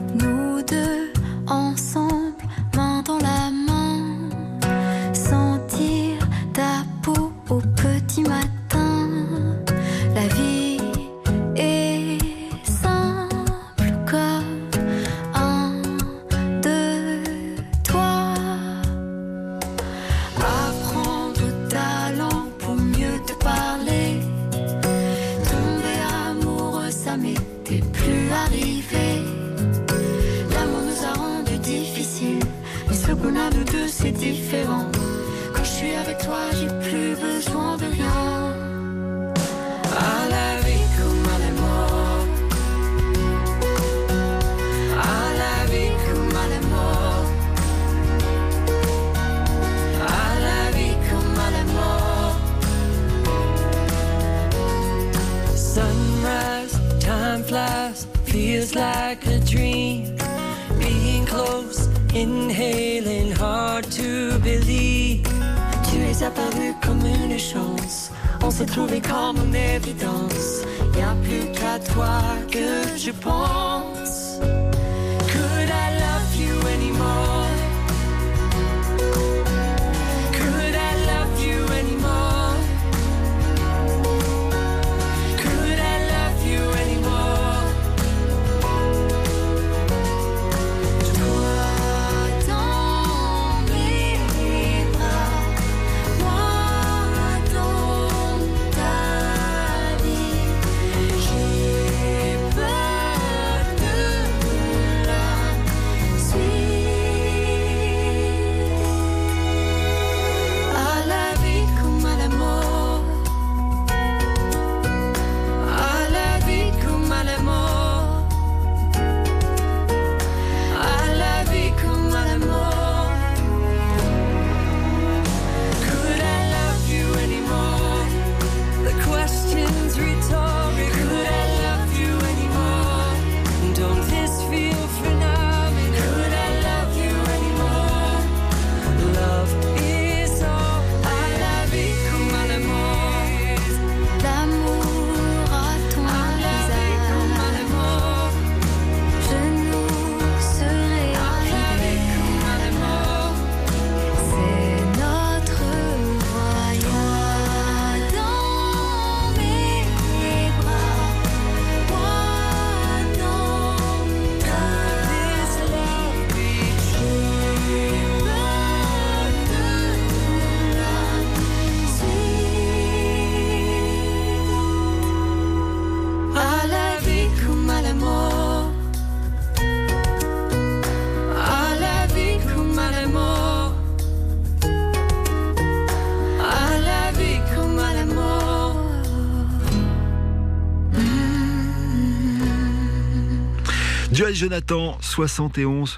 Jonathan, 194.41 194.97
71%. 195.03 195.97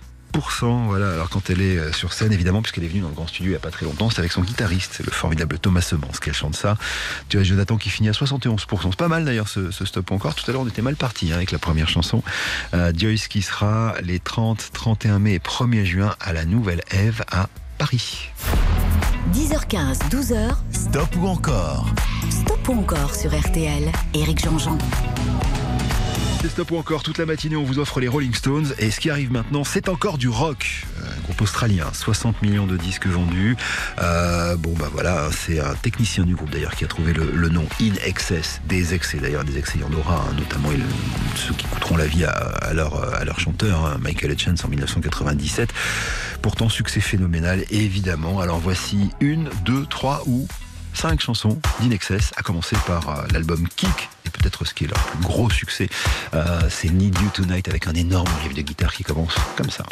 Voilà, 0.87 1.13
alors 1.13 1.29
quand 1.29 1.49
elle 1.49 1.61
est 1.61 1.77
euh, 1.77 1.93
sur 1.93 2.11
scène, 2.11 2.33
évidemment, 2.33 2.61
puisqu'elle 2.61 2.83
est 2.83 2.89
venue 2.89 2.99
dans 2.99 3.07
le 3.07 3.13
grand 3.13 3.25
studio 3.25 3.51
il 3.51 3.53
n'y 3.53 3.55
a 3.55 3.61
pas 3.61 3.71
très 3.71 3.85
longtemps, 3.85 4.09
c'est 4.09 4.19
avec 4.19 4.33
son 4.33 4.41
guitariste, 4.41 4.99
le 5.05 5.11
formidable 5.11 5.57
Thomas 5.59 5.79
Semence, 5.79 6.19
qu'elle 6.19 6.33
chante 6.33 6.57
ça. 6.57 6.75
Joyce 7.29 7.47
Jonathan 7.47 7.77
qui 7.77 7.89
finit 7.89 8.09
à 8.09 8.11
71%. 8.11 8.57
C'est 8.67 8.95
pas 8.97 9.07
mal 9.07 9.23
d'ailleurs 9.23 9.47
ce, 9.47 9.71
ce 9.71 9.85
stop 9.85 10.11
encore. 10.11 10.35
Tout 10.35 10.43
à 10.49 10.51
l'heure, 10.51 10.59
on 10.59 10.67
était 10.67 10.81
mal 10.81 10.97
parti 10.97 11.31
avec 11.31 11.53
la 11.53 11.57
première 11.57 11.87
chanson. 11.87 12.21
Euh, 12.73 12.91
Joyce 12.93 13.29
qui 13.29 13.41
sera 13.41 13.95
les 14.03 14.19
30, 14.19 14.71
31 14.73 15.19
mai 15.19 15.35
et 15.35 15.39
1er 15.39 15.85
juin 15.85 16.13
à 16.19 16.33
la 16.33 16.43
Nouvelle 16.43 16.81
Ève 16.91 17.23
à 17.31 17.47
Paris. 17.77 18.29
10h15, 19.33 20.09
12h, 20.09 20.55
Stop 20.73 21.15
ou 21.15 21.27
encore? 21.27 21.87
Stop 22.29 22.67
ou 22.67 22.73
encore 22.73 23.15
sur 23.15 23.33
RTL. 23.33 23.89
Éric 24.13 24.43
Jean-Jean. 24.43 24.77
Stop 26.49 26.71
ou 26.71 26.77
encore 26.77 27.03
toute 27.03 27.17
la 27.19 27.25
matinée, 27.25 27.55
on 27.55 27.63
vous 27.63 27.79
offre 27.79 28.01
les 28.01 28.07
Rolling 28.07 28.33
Stones. 28.33 28.73
Et 28.77 28.91
ce 28.91 28.99
qui 28.99 29.09
arrive 29.09 29.31
maintenant, 29.31 29.63
c'est 29.63 29.87
encore 29.87 30.17
du 30.17 30.27
rock. 30.27 30.83
Euh, 31.01 31.07
groupe 31.23 31.41
australien, 31.41 31.87
60 31.93 32.41
millions 32.41 32.67
de 32.67 32.75
disques 32.75 33.07
vendus. 33.07 33.55
Euh, 33.99 34.57
bon, 34.57 34.73
bah 34.77 34.89
voilà, 34.91 35.29
c'est 35.31 35.59
un 35.61 35.73
technicien 35.75 36.25
du 36.25 36.35
groupe 36.35 36.49
d'ailleurs 36.49 36.75
qui 36.75 36.83
a 36.83 36.87
trouvé 36.87 37.13
le, 37.13 37.49
nom 37.49 37.65
In 37.81 37.93
Excess, 38.05 38.61
des 38.67 38.93
excès. 38.93 39.19
D'ailleurs, 39.19 39.45
des 39.45 39.57
excès, 39.57 39.75
il 39.77 39.81
y 39.81 39.83
en 39.85 39.97
aura, 39.97 40.17
hein, 40.17 40.33
notamment 40.37 40.69
ceux 41.35 41.53
qui 41.53 41.65
coûteront 41.65 41.95
la 41.95 42.07
vie 42.07 42.25
à, 42.25 42.73
leur, 42.73 43.39
chanteur, 43.39 43.85
hein, 43.85 43.97
Michael 44.01 44.31
Hutchence 44.31 44.65
en 44.65 44.67
1997. 44.67 45.73
Pourtant, 46.41 46.67
succès 46.67 46.99
phénoménal, 46.99 47.63
évidemment. 47.71 48.41
Alors 48.41 48.59
voici 48.59 49.11
une, 49.21 49.49
deux, 49.63 49.85
trois 49.85 50.23
ou 50.27 50.47
cinq 50.93 51.21
chansons 51.21 51.59
d'In 51.79 51.91
Excess, 51.91 52.31
à 52.37 52.41
commencer 52.41 52.75
par 52.85 53.09
euh, 53.09 53.23
l'album 53.31 53.67
Kick, 53.75 54.09
et 54.25 54.29
peut-être 54.29 54.65
ce 54.65 54.73
qui 54.73 54.85
est 54.85 54.87
leur 54.87 55.03
plus 55.03 55.23
gros 55.23 55.49
succès, 55.49 55.89
euh, 56.33 56.61
c'est 56.69 56.89
Need 56.89 57.17
You 57.19 57.29
Tonight 57.33 57.67
avec 57.67 57.87
un 57.87 57.93
énorme 57.93 58.29
riff 58.43 58.53
de 58.53 58.61
guitare 58.61 58.93
qui 58.93 59.03
commence 59.03 59.35
comme 59.55 59.69
ça. 59.69 59.85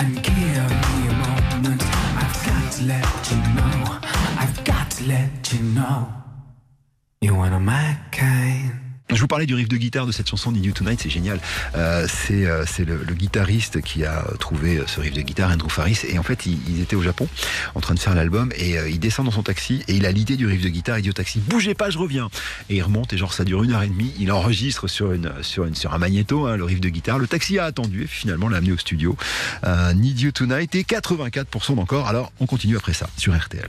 And 0.00 0.22
give 0.22 0.36
me 0.38 0.48
a 0.56 1.12
moment. 1.24 1.82
I've 2.22 2.46
got 2.46 2.72
to 2.72 2.84
let 2.84 3.30
you 3.30 3.36
know. 3.54 3.98
I've 4.38 4.64
got 4.64 4.90
to 4.92 5.04
let 5.04 5.52
you 5.52 5.62
know. 5.62 6.08
You're 7.20 7.36
one 7.36 7.52
of 7.52 7.60
my 7.60 7.98
kind. 8.10 8.79
Je 9.20 9.24
vous 9.24 9.28
parlais 9.28 9.44
du 9.44 9.54
riff 9.54 9.68
de 9.68 9.76
guitare 9.76 10.06
de 10.06 10.12
cette 10.12 10.30
chanson 10.30 10.50
Need 10.50 10.64
You 10.64 10.72
Tonight, 10.72 10.98
c'est 11.02 11.10
génial. 11.10 11.40
Euh, 11.74 12.06
c'est 12.08 12.46
euh, 12.46 12.64
le, 12.78 13.04
le 13.04 13.14
guitariste 13.14 13.82
qui 13.82 14.02
a 14.06 14.24
trouvé 14.38 14.80
ce 14.86 14.98
riff 14.98 15.12
de 15.12 15.20
guitare, 15.20 15.50
Andrew 15.50 15.68
Faris, 15.68 15.98
et 16.08 16.18
en 16.18 16.22
fait 16.22 16.46
ils, 16.46 16.58
ils 16.70 16.80
étaient 16.80 16.96
au 16.96 17.02
Japon 17.02 17.28
en 17.74 17.80
train 17.80 17.92
de 17.92 17.98
faire 17.98 18.14
l'album 18.14 18.50
et 18.56 18.78
euh, 18.78 18.88
il 18.88 18.98
descend 18.98 19.26
dans 19.26 19.30
son 19.30 19.42
taxi 19.42 19.84
et 19.88 19.94
il 19.94 20.06
a 20.06 20.10
l'idée 20.10 20.38
du 20.38 20.46
riff 20.46 20.62
de 20.62 20.70
guitare, 20.70 21.00
il 21.00 21.02
dit 21.02 21.10
au 21.10 21.12
taxi 21.12 21.38
bougez 21.38 21.74
pas, 21.74 21.90
je 21.90 21.98
reviens. 21.98 22.30
Et 22.70 22.76
il 22.76 22.82
remonte 22.82 23.12
et 23.12 23.18
genre 23.18 23.34
ça 23.34 23.44
dure 23.44 23.62
une 23.62 23.72
heure 23.72 23.82
et 23.82 23.88
demie, 23.88 24.10
il 24.18 24.32
enregistre 24.32 24.88
sur 24.88 25.12
une 25.12 25.30
sur 25.42 25.66
une 25.66 25.74
sur 25.74 25.92
un 25.92 25.98
magnéto 25.98 26.46
hein, 26.46 26.56
le 26.56 26.64
riff 26.64 26.80
de 26.80 26.88
guitare. 26.88 27.18
Le 27.18 27.26
taxi 27.26 27.58
a 27.58 27.66
attendu 27.66 28.04
et 28.04 28.06
finalement 28.06 28.48
l'a 28.48 28.56
amené 28.56 28.72
au 28.72 28.78
studio. 28.78 29.18
Euh, 29.64 29.92
Need 29.92 30.18
You 30.18 30.32
Tonight 30.32 30.74
et 30.76 30.84
84% 30.84 31.76
d'encore. 31.76 32.08
Alors 32.08 32.32
on 32.40 32.46
continue 32.46 32.78
après 32.78 32.94
ça 32.94 33.10
sur 33.18 33.38
RTL. 33.38 33.68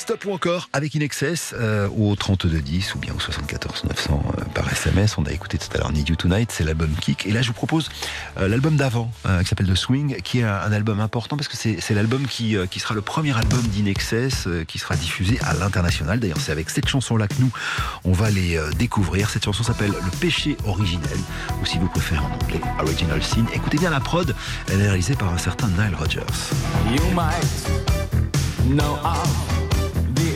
Stop 0.00 0.24
ou 0.24 0.32
encore 0.32 0.70
avec 0.72 0.94
Inexcess 0.94 1.54
euh, 1.60 1.86
au 1.90 2.16
3210 2.16 2.94
ou 2.94 2.98
bien 3.00 3.12
au 3.14 3.20
74 3.20 3.84
900 3.84 4.22
euh, 4.24 4.44
par 4.54 4.72
SMS. 4.72 5.18
On 5.18 5.26
a 5.26 5.30
écouté 5.30 5.58
tout 5.58 5.68
à 5.74 5.78
l'heure 5.78 5.92
Need 5.92 6.08
You 6.08 6.16
Tonight, 6.16 6.50
c'est 6.50 6.64
l'album 6.64 6.90
Kick. 7.02 7.26
Et 7.26 7.32
là, 7.32 7.42
je 7.42 7.48
vous 7.48 7.52
propose 7.52 7.90
euh, 8.38 8.48
l'album 8.48 8.76
d'avant 8.76 9.12
euh, 9.26 9.42
qui 9.42 9.50
s'appelle 9.50 9.66
The 9.66 9.74
Swing, 9.74 10.22
qui 10.22 10.38
est 10.38 10.44
un, 10.44 10.72
album 10.72 11.00
important 11.00 11.36
parce 11.36 11.48
que 11.48 11.56
c'est 11.58 11.94
l'album 11.94 12.26
qui, 12.26 12.56
sera 12.78 12.94
le 12.94 13.02
premier 13.02 13.36
album 13.36 13.60
d'Inexcess 13.60 14.48
qui 14.66 14.78
sera 14.78 14.96
diffusé 14.96 15.38
à 15.42 15.52
l'international. 15.52 16.18
D'ailleurs, 16.18 16.40
c'est 16.40 16.52
avec 16.52 16.70
cette 16.70 16.88
chanson-là 16.88 17.28
que 17.28 17.34
nous, 17.38 17.50
on 18.04 18.12
va 18.12 18.30
les 18.30 18.58
découvrir. 18.78 19.28
Cette 19.28 19.44
chanson 19.44 19.62
s'appelle 19.62 19.92
Le 19.92 20.10
péché 20.18 20.56
originel, 20.64 21.18
ou 21.60 21.66
si 21.66 21.76
vous 21.76 21.88
préférez 21.88 22.20
en 22.20 22.32
anglais, 22.42 22.60
Original 22.80 23.22
Sin. 23.22 23.44
Écoutez 23.52 23.76
bien 23.76 23.90
la 23.90 24.00
prod, 24.00 24.34
elle 24.72 24.80
est 24.80 24.86
réalisée 24.86 25.14
par 25.14 25.30
un 25.30 25.38
certain 25.38 25.68
Nile 25.68 25.94
Rodgers. 25.98 26.22
You 26.90 27.02
might 27.14 27.68
know 28.66 28.96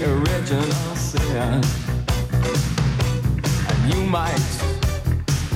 original 0.05 0.97
sin. 0.97 1.63
And 3.69 3.95
you 3.95 4.03
might 4.05 4.39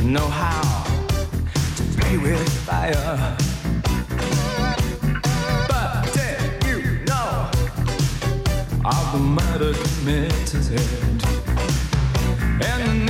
know 0.03 0.27
how 0.27 0.85
to 1.77 1.83
play 1.97 2.17
with 2.19 2.49
fire. 2.67 3.37
But 5.69 6.13
did 6.15 6.65
you 6.67 7.05
know 7.05 7.51
of 8.85 9.13
the 9.13 9.19
murder 9.19 9.73
committed 9.75 10.71
in 12.61 13.07
the 13.07 13.08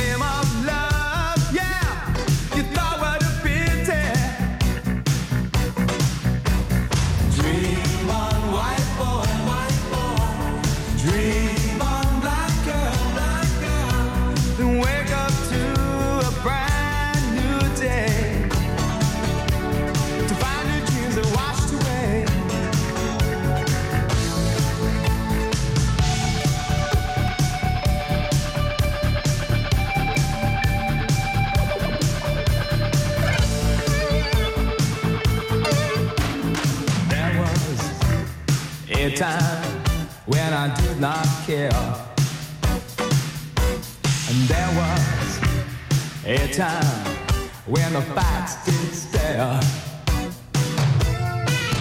a 39.08 39.16
time 39.16 39.64
when 40.26 40.52
I 40.52 40.74
did 40.82 41.00
not 41.00 41.26
care. 41.46 41.70
And 44.28 44.38
there 44.52 44.70
was 44.76 45.40
a 46.26 46.52
time 46.52 47.06
when 47.66 47.92
the 47.94 48.02
facts 48.02 48.66
did 48.66 48.94
stare. 48.94 49.60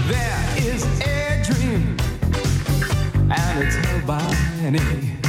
There 0.07 0.45
is 0.57 0.83
a 1.01 1.43
dream, 1.43 1.97
and 3.29 3.63
it's 3.63 3.75
held 3.75 4.07
by 4.07 4.23
many. 4.61 5.26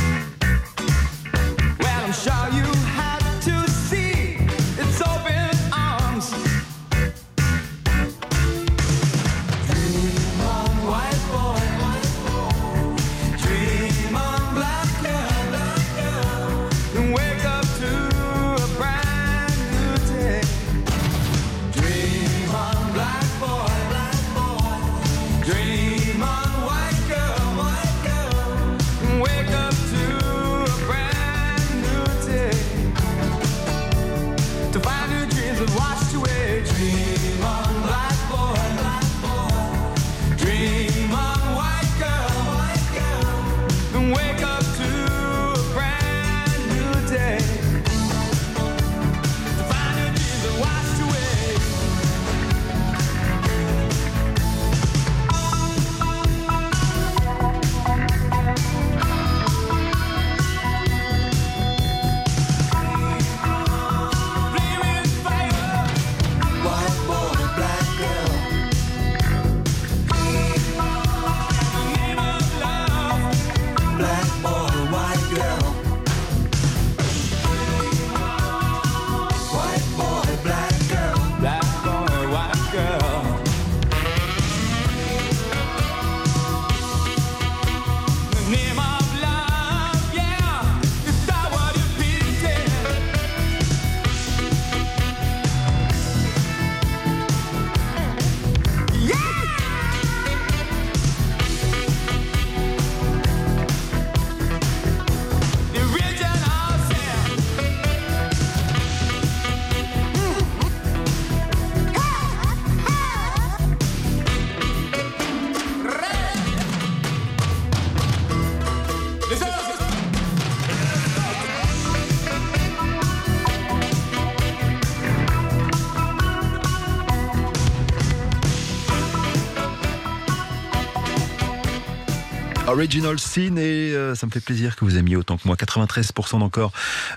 Original 132.78 133.18
Sin 133.18 133.56
et 133.56 133.92
euh, 133.92 134.14
ça 134.14 134.24
me 134.26 134.30
fait 134.30 134.38
plaisir 134.38 134.76
que 134.76 134.84
vous 134.84 134.96
aimiez 134.96 135.16
autant 135.16 135.36
que 135.36 135.48
moi. 135.48 135.56
93% 135.56 136.38
d'encore 136.38 136.70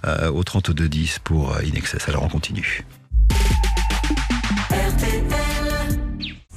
euh, 0.08 0.32
au 0.32 0.42
32-10 0.42 1.20
pour 1.24 1.54
euh, 1.54 1.64
Inexcess. 1.64 2.10
Alors 2.10 2.24
on 2.24 2.30
continue. 2.30 2.84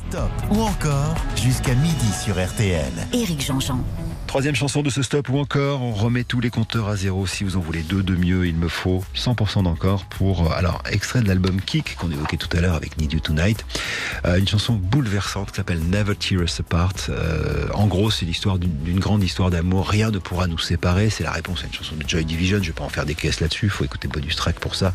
Stop 0.09 0.31
ou 0.51 0.63
encore 0.63 1.17
jusqu'à 1.37 1.75
midi 1.75 2.13
sur 2.25 2.43
RTL. 2.43 2.93
Éric 3.13 3.45
Jean-Jean. 3.45 3.85
Troisième 4.35 4.57
chanson 4.57 4.82
de 4.82 4.91
ce 4.91 5.01
stop 5.05 5.28
ou 5.28 5.39
encore, 5.39 5.80
on 5.80 5.93
remet 5.93 6.24
tous 6.24 6.41
les 6.41 6.51
compteurs 6.51 6.89
à 6.89 6.97
zéro. 6.97 7.24
Si 7.24 7.45
vous 7.45 7.57
en 7.57 7.61
voulez 7.61 7.85
deux 7.85 8.03
de 8.03 8.16
mieux, 8.16 8.49
il 8.49 8.57
me 8.57 8.66
faut 8.66 9.05
100% 9.14 9.62
d'encore 9.62 10.07
pour, 10.07 10.51
euh, 10.51 10.57
alors, 10.57 10.82
extrait 10.91 11.20
de 11.20 11.28
l'album 11.28 11.61
Kick 11.61 11.95
qu'on 11.95 12.11
évoquait 12.11 12.37
tout 12.37 12.49
à 12.57 12.61
l'heure 12.61 12.74
avec 12.74 12.99
Need 12.99 13.12
You 13.12 13.20
Tonight. 13.20 13.64
Euh, 14.24 14.41
une 14.41 14.49
chanson 14.49 14.72
bouleversante 14.72 15.53
qui 15.53 15.55
s'appelle 15.59 15.78
Never 15.89 16.16
Tear 16.16 16.43
Us 16.43 16.59
Apart. 16.59 16.95
Euh, 17.11 17.68
en 17.74 17.87
gros, 17.87 18.11
c'est 18.11 18.26
l'histoire 18.26 18.59
d'une 18.59 18.99
grande 18.99 19.22
histoire 19.22 19.51
d'amour. 19.51 19.89
Rien 19.89 20.11
ne 20.11 20.18
pourra 20.18 20.49
nous 20.49 20.59
séparer. 20.59 21.11
C'est 21.11 21.22
la 21.22 21.30
réponse 21.30 21.62
à 21.62 21.66
une 21.68 21.72
chanson 21.72 21.95
de 21.95 22.03
Joy 22.05 22.24
Division. 22.24 22.59
Je 22.61 22.66
vais 22.66 22.72
pas 22.72 22.82
en 22.82 22.89
faire 22.89 23.07
des 23.07 23.14
caisses 23.14 23.39
là-dessus. 23.39 23.68
Faut 23.68 23.85
écouter 23.85 24.09
bonus 24.09 24.35
track 24.35 24.59
pour 24.59 24.74
ça. 24.74 24.93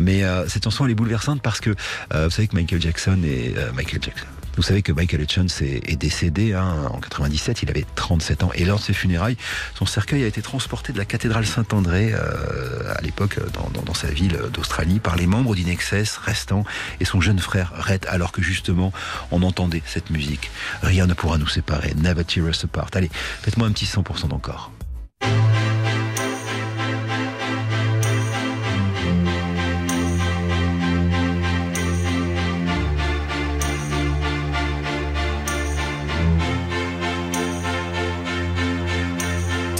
Mais 0.00 0.24
euh, 0.24 0.48
cette 0.48 0.64
chanson, 0.64 0.86
elle 0.86 0.92
est 0.92 0.94
bouleversante 0.94 1.42
parce 1.42 1.60
que 1.60 1.74
euh, 2.14 2.24
vous 2.24 2.30
savez 2.30 2.48
que 2.48 2.56
Michael 2.56 2.80
Jackson 2.80 3.20
et 3.24 3.54
Michael 3.74 4.02
Jackson. 4.02 4.39
Vous 4.60 4.66
savez 4.66 4.82
que 4.82 4.92
Michael 4.92 5.22
Hutchins 5.22 5.46
est, 5.62 5.96
décédé 5.96 6.52
hein, 6.52 6.90
en 6.92 7.00
97, 7.00 7.62
il 7.62 7.70
avait 7.70 7.86
37 7.94 8.42
ans. 8.42 8.50
Et 8.54 8.66
lors 8.66 8.78
de 8.78 8.82
ses 8.84 8.92
funérailles, 8.92 9.38
son 9.74 9.86
cercueil 9.86 10.22
a 10.22 10.26
été 10.26 10.42
transporté 10.42 10.92
de 10.92 10.98
la 10.98 11.06
cathédrale 11.06 11.46
Saint-André, 11.46 12.12
euh, 12.12 12.92
à 12.94 13.00
l'époque, 13.00 13.38
dans, 13.54 13.94
sa 13.94 14.08
ville 14.08 14.38
d'Australie, 14.52 14.98
par 14.98 15.16
les 15.16 15.26
membres 15.26 15.54
d'Inexcess 15.54 16.18
restants 16.18 16.64
et 17.00 17.06
son 17.06 17.22
jeune 17.22 17.38
frère 17.38 17.72
Rhett, 17.74 18.04
alors 18.04 18.32
que 18.32 18.42
justement, 18.42 18.92
on 19.30 19.42
entendait 19.44 19.82
cette 19.86 20.10
musique. 20.10 20.50
Rien 20.82 21.06
ne 21.06 21.14
pourra 21.14 21.38
nous 21.38 21.48
séparer. 21.48 21.94
Never 21.96 22.24
tear 22.24 22.46
us 22.46 22.62
apart. 22.62 22.90
Allez, 22.92 23.10
faites-moi 23.40 23.66
un 23.66 23.72
petit 23.72 23.86
100% 23.86 24.28
d'encore. 24.28 24.70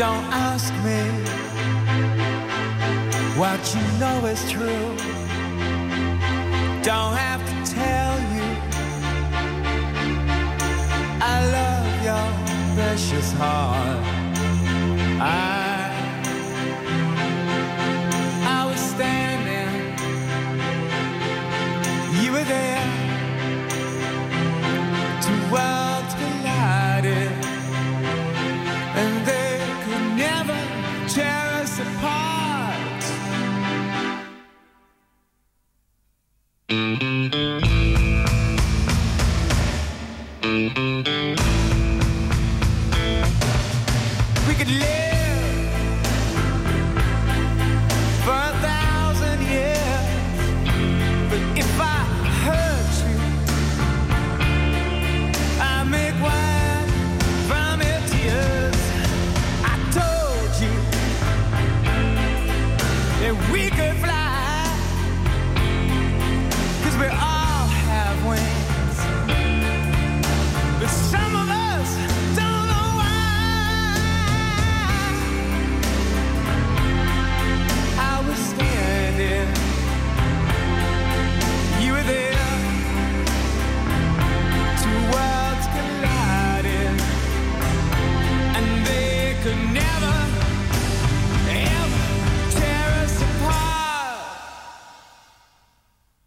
Don't 0.00 0.24
ask 0.32 0.72
me 0.82 1.02
what 3.38 3.60
you 3.74 3.82
know 3.98 4.24
is 4.24 4.50
true. 4.50 4.96
Don't 6.82 7.14
have 7.14 7.42
to 7.50 7.70
tell 7.70 8.14
you 8.34 8.48
I 11.20 11.36
love 11.58 12.02
your 12.08 12.28
precious 12.74 13.30
heart. 13.32 14.02
I 15.20 15.92
I 18.58 18.64
was 18.70 18.80
standing, 18.80 19.98
you 22.24 22.32
were 22.32 22.44
there. 22.44 23.20
to. 25.22 25.79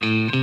I 0.04 0.43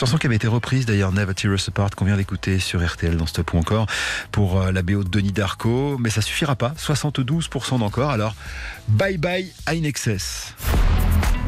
Cette 0.00 0.08
chanson 0.08 0.16
qui 0.16 0.28
avait 0.28 0.36
été 0.36 0.48
reprise 0.48 0.86
d'ailleurs, 0.86 1.12
Never 1.12 1.34
Tear 1.34 1.52
Us 1.52 1.68
Apart, 1.68 1.90
qu'on 1.90 2.06
vient 2.06 2.16
d'écouter 2.16 2.58
sur 2.58 2.82
RTL 2.82 3.18
dans 3.18 3.26
Stop 3.26 3.52
ou 3.52 3.58
encore, 3.58 3.84
pour 4.32 4.58
euh, 4.58 4.72
la 4.72 4.80
BO 4.80 5.04
de 5.04 5.10
Denis 5.10 5.30
Darko, 5.30 5.98
mais 5.98 6.08
ça 6.08 6.22
suffira 6.22 6.56
pas, 6.56 6.72
72% 6.78 7.80
d'encore, 7.80 8.08
alors 8.08 8.34
bye 8.88 9.18
bye 9.18 9.52
à 9.66 9.74
Inexcess. 9.74 10.54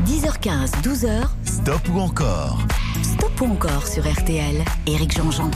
10h15, 0.04 0.82
12h, 0.82 1.28
Stop 1.46 1.88
ou 1.88 2.00
encore? 2.00 2.58
Stop 3.02 3.40
ou 3.40 3.52
encore 3.52 3.86
sur 3.86 4.06
RTL. 4.06 4.62
Éric 4.86 5.16
Jean-Jean. 5.16 5.50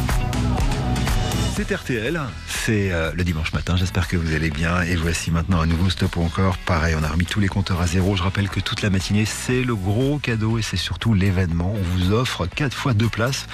C'est 1.56 1.72
RTL, 1.74 2.20
c'est 2.46 2.92
euh, 2.92 3.12
le 3.14 3.24
dimanche 3.24 3.54
matin, 3.54 3.76
j'espère 3.76 4.08
que 4.08 4.18
vous 4.18 4.34
allez 4.34 4.50
bien. 4.50 4.82
Et 4.82 4.94
voici 4.94 5.30
maintenant 5.30 5.58
un 5.58 5.64
nouveau 5.64 5.88
stop 5.88 6.18
encore. 6.18 6.58
Pareil, 6.58 6.94
on 7.00 7.02
a 7.02 7.08
remis 7.08 7.24
tous 7.24 7.40
les 7.40 7.48
compteurs 7.48 7.80
à 7.80 7.86
zéro. 7.86 8.14
Je 8.14 8.22
rappelle 8.22 8.50
que 8.50 8.60
toute 8.60 8.82
la 8.82 8.90
matinée, 8.90 9.24
c'est 9.24 9.62
le 9.62 9.74
gros 9.74 10.18
cadeau 10.18 10.58
et 10.58 10.62
c'est 10.62 10.76
surtout 10.76 11.14
l'événement. 11.14 11.72
On 11.74 11.82
vous 11.96 12.12
offre 12.12 12.44
quatre 12.44 12.74
fois 12.74 12.92
deux 12.92 13.08
places 13.08 13.46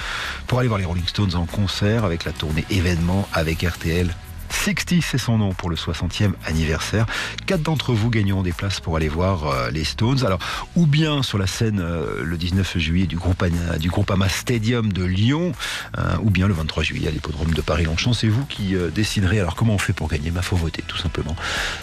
pour 0.49 0.59
aller 0.59 0.67
voir 0.67 0.81
les 0.81 0.85
Rolling 0.85 1.07
Stones 1.07 1.37
en 1.37 1.47
concert 1.47 2.05
avec 2.05 2.25
la 2.25 2.33
tournée 2.33 2.65
événement 2.71 3.29
avec 3.33 3.63
RTL 3.63 4.13
60, 4.53 5.03
c'est 5.03 5.19
son 5.19 5.39
nom 5.39 5.53
pour 5.53 5.71
le 5.71 5.77
60e 5.77 6.33
anniversaire. 6.47 7.07
Quatre 7.47 7.63
d'entre 7.63 7.93
vous 7.93 8.11
gagneront 8.11 8.43
des 8.43 8.53
places 8.53 8.81
pour 8.81 8.97
aller 8.97 9.09
voir 9.09 9.47
euh, 9.47 9.71
les 9.71 9.85
Stones. 9.85 10.25
Alors, 10.25 10.39
ou 10.77 10.87
bien 10.87 11.23
sur 11.23 11.39
la 11.39 11.47
scène 11.47 11.81
euh, 11.81 12.23
le 12.23 12.37
19 12.37 12.79
juillet 12.79 13.07
du 13.07 13.17
groupe 13.17 13.45
du 13.81 13.89
Groupama 13.89 14.29
Stadium 14.29 14.93
de 14.93 15.05
Lyon, 15.05 15.53
euh, 15.99 16.17
ou 16.23 16.31
bien 16.31 16.47
le 16.47 16.55
23 16.55 16.83
juillet 16.83 17.09
à 17.09 17.11
l'hippodrome 17.11 17.55
de 17.55 17.61
Paris-Longchamp. 17.61 18.13
C'est 18.13 18.29
vous 18.29 18.45
qui 18.45 18.75
déciderez. 18.95 19.41
Alors, 19.41 19.57
comment 19.57 19.75
on 19.75 19.79
fait 19.79 19.93
pour 19.93 20.09
gagner? 20.09 20.31
Ma 20.31 20.43
faut 20.43 20.57
voter, 20.57 20.83
tout 20.87 20.99
simplement. 20.99 21.35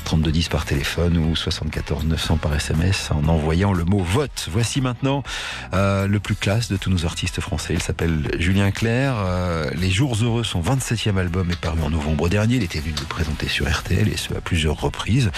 3210 0.05 0.49
par 0.49 0.65
téléphone 0.65 1.17
ou 1.17 1.36
74 1.36 2.05
900 2.05 2.38
par 2.38 2.53
SMS 2.53 3.09
en 3.11 3.28
envoyant 3.28 3.74
le 3.74 3.84
mot 3.84 3.99
vote. 3.99 4.47
Voici 4.51 4.80
maintenant 4.82 5.24
le 5.74 6.17
plus 6.17 6.36
classe 6.36 6.70
de 6.70 6.78
tous 6.78 6.89
nos 6.89 7.05
artistes 7.05 7.41
français. 7.41 7.74
Il 7.74 7.82
s'appelle 7.82 8.32
Julien 8.38 8.72
Clerc. 8.72 9.15
Les 9.76 9.89
Jours 9.89 10.15
Heureux, 10.22 10.43
son 10.43 10.61
27e 10.61 11.17
album 11.17 11.51
est 11.51 11.59
paru 11.59 11.80
en 11.82 11.89
novembre 11.89 12.30
dernier. 12.30 12.59
Il 12.60 12.66
était 12.66 12.80
venu 12.82 12.93
le 12.99 13.05
présenter 13.05 13.47
sur 13.47 13.72
RTL 13.72 14.10
et 14.10 14.18
ce 14.18 14.34
à 14.34 14.41
plusieurs 14.41 14.78
reprises. 14.82 15.32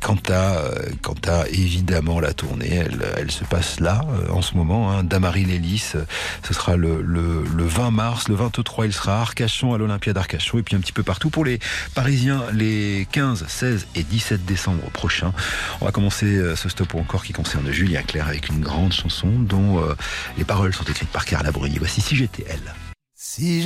Quant, 0.00 0.16
à, 0.30 0.62
quant 1.02 1.16
à 1.26 1.48
évidemment 1.48 2.20
la 2.20 2.32
tournée, 2.32 2.84
elle, 3.16 3.30
se 3.32 3.42
passe 3.42 3.80
là 3.80 4.02
euh, 4.08 4.30
en 4.30 4.40
ce 4.40 4.54
moment. 4.54 4.92
Hein, 4.92 5.02
Damary 5.02 5.44
Lélis, 5.44 5.90
euh, 5.96 6.04
ce 6.46 6.54
sera 6.54 6.76
le, 6.76 7.02
le, 7.02 7.42
le 7.42 7.64
20 7.64 7.90
mars. 7.90 8.28
Le 8.28 8.36
23, 8.36 8.86
il 8.86 8.92
sera 8.92 9.18
à 9.18 9.20
Arcachon, 9.22 9.74
à 9.74 9.78
l'Olympia 9.78 10.12
d'Arcachon 10.12 10.58
et 10.58 10.62
puis 10.62 10.76
un 10.76 10.80
petit 10.80 10.92
peu 10.92 11.02
partout 11.02 11.28
pour 11.28 11.44
les 11.44 11.58
Parisiens 11.96 12.44
les 12.52 13.08
15, 13.10 13.44
16 13.48 13.88
et 13.96 14.04
17 14.04 14.44
décembre 14.44 14.88
prochains. 14.90 15.32
On 15.80 15.86
va 15.86 15.90
commencer 15.90 16.26
euh, 16.26 16.54
ce 16.54 16.68
stop 16.68 16.94
encore 16.94 17.24
qui 17.24 17.32
concerne 17.32 17.68
Julien 17.72 18.02
Clerc 18.02 18.28
avec 18.28 18.48
une 18.48 18.60
grande 18.60 18.92
chanson 18.92 19.26
dont 19.40 19.82
les 20.38 20.44
paroles 20.44 20.72
sont 20.72 20.84
écrites 20.84 21.08
par 21.08 21.24
Carla 21.24 21.50
Bruni. 21.50 21.78
Voici 21.78 22.00
Si 22.00 22.14
j'étais 22.14 22.44
elle. 22.48 22.74
Si 23.14 23.62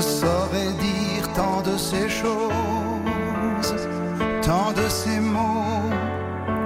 je 0.00 0.06
saurais 0.06 0.72
dire 0.80 1.30
tant 1.34 1.60
de 1.60 1.76
ces 1.76 2.08
choses, 2.08 3.74
tant 4.40 4.72
de 4.72 4.88
ces 4.88 5.20
mots 5.20 5.90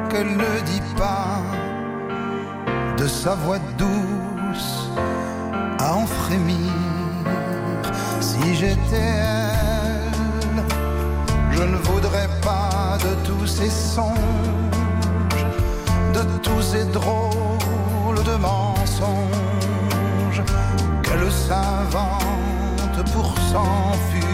qu'elle 0.08 0.36
ne 0.36 0.52
dit 0.70 0.86
pas, 0.96 1.42
de 2.96 3.08
sa 3.08 3.34
voix 3.34 3.58
douce 3.76 4.88
à 5.80 5.96
en 5.96 6.06
frémir. 6.06 6.74
Si 8.20 8.54
j'étais 8.54 9.10
elle, 9.40 10.62
je 11.50 11.62
ne 11.62 11.76
voudrais 11.88 12.28
pas 12.40 12.98
de 13.06 13.12
tous 13.26 13.48
ces 13.48 13.70
songes, 13.70 15.44
de 16.14 16.22
tous 16.40 16.62
ces 16.62 16.84
drôles 16.84 18.22
de 18.30 18.36
mensonges 18.36 20.42
qu'elle 21.02 21.32
s'invente 21.32 22.53
s'enfuir. 23.54 24.33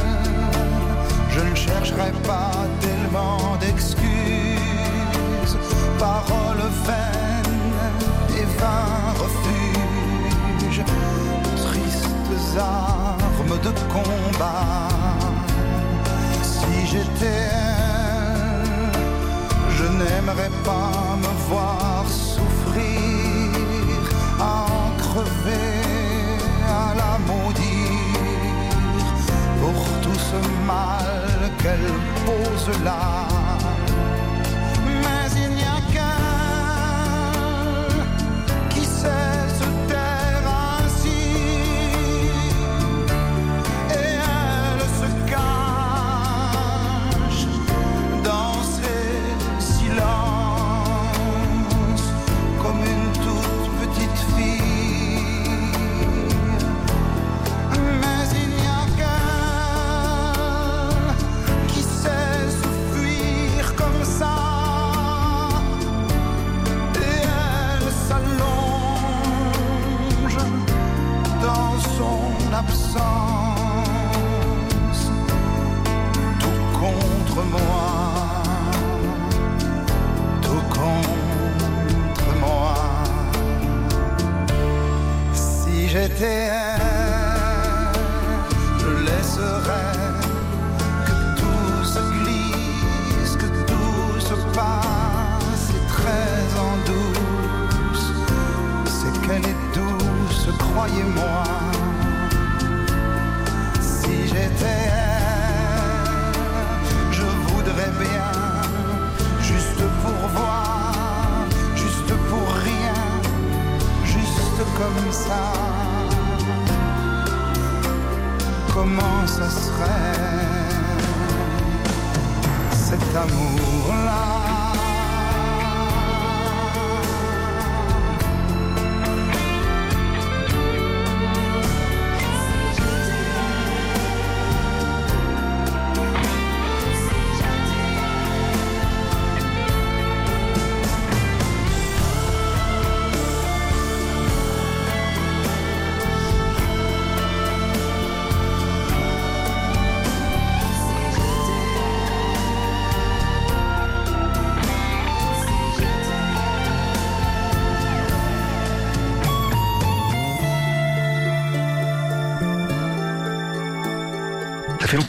je 1.31 1.41
ne 1.41 1.55
chercherais 1.55 2.11
pas 2.27 2.51
tellement 2.81 3.57
d'excuses, 3.61 4.03
paroles 6.01 6.69
vaines 6.85 7.77
et 8.37 8.45
vains 8.59 9.13
refuges, 9.23 10.83
tristes 11.63 12.59
armes 12.59 13.57
de 13.63 13.73
combat. 13.95 14.89
Si 16.43 16.87
j'étais 16.91 17.39
elle, 17.53 18.91
je 19.79 19.85
n'aimerais 19.85 20.51
pas 20.65 21.17
me 21.23 21.33
voir 21.49 21.76
ce 30.31 30.39
mal 30.67 31.51
qu'elle 31.59 31.93
pose 32.27 32.85
là. 32.85 33.46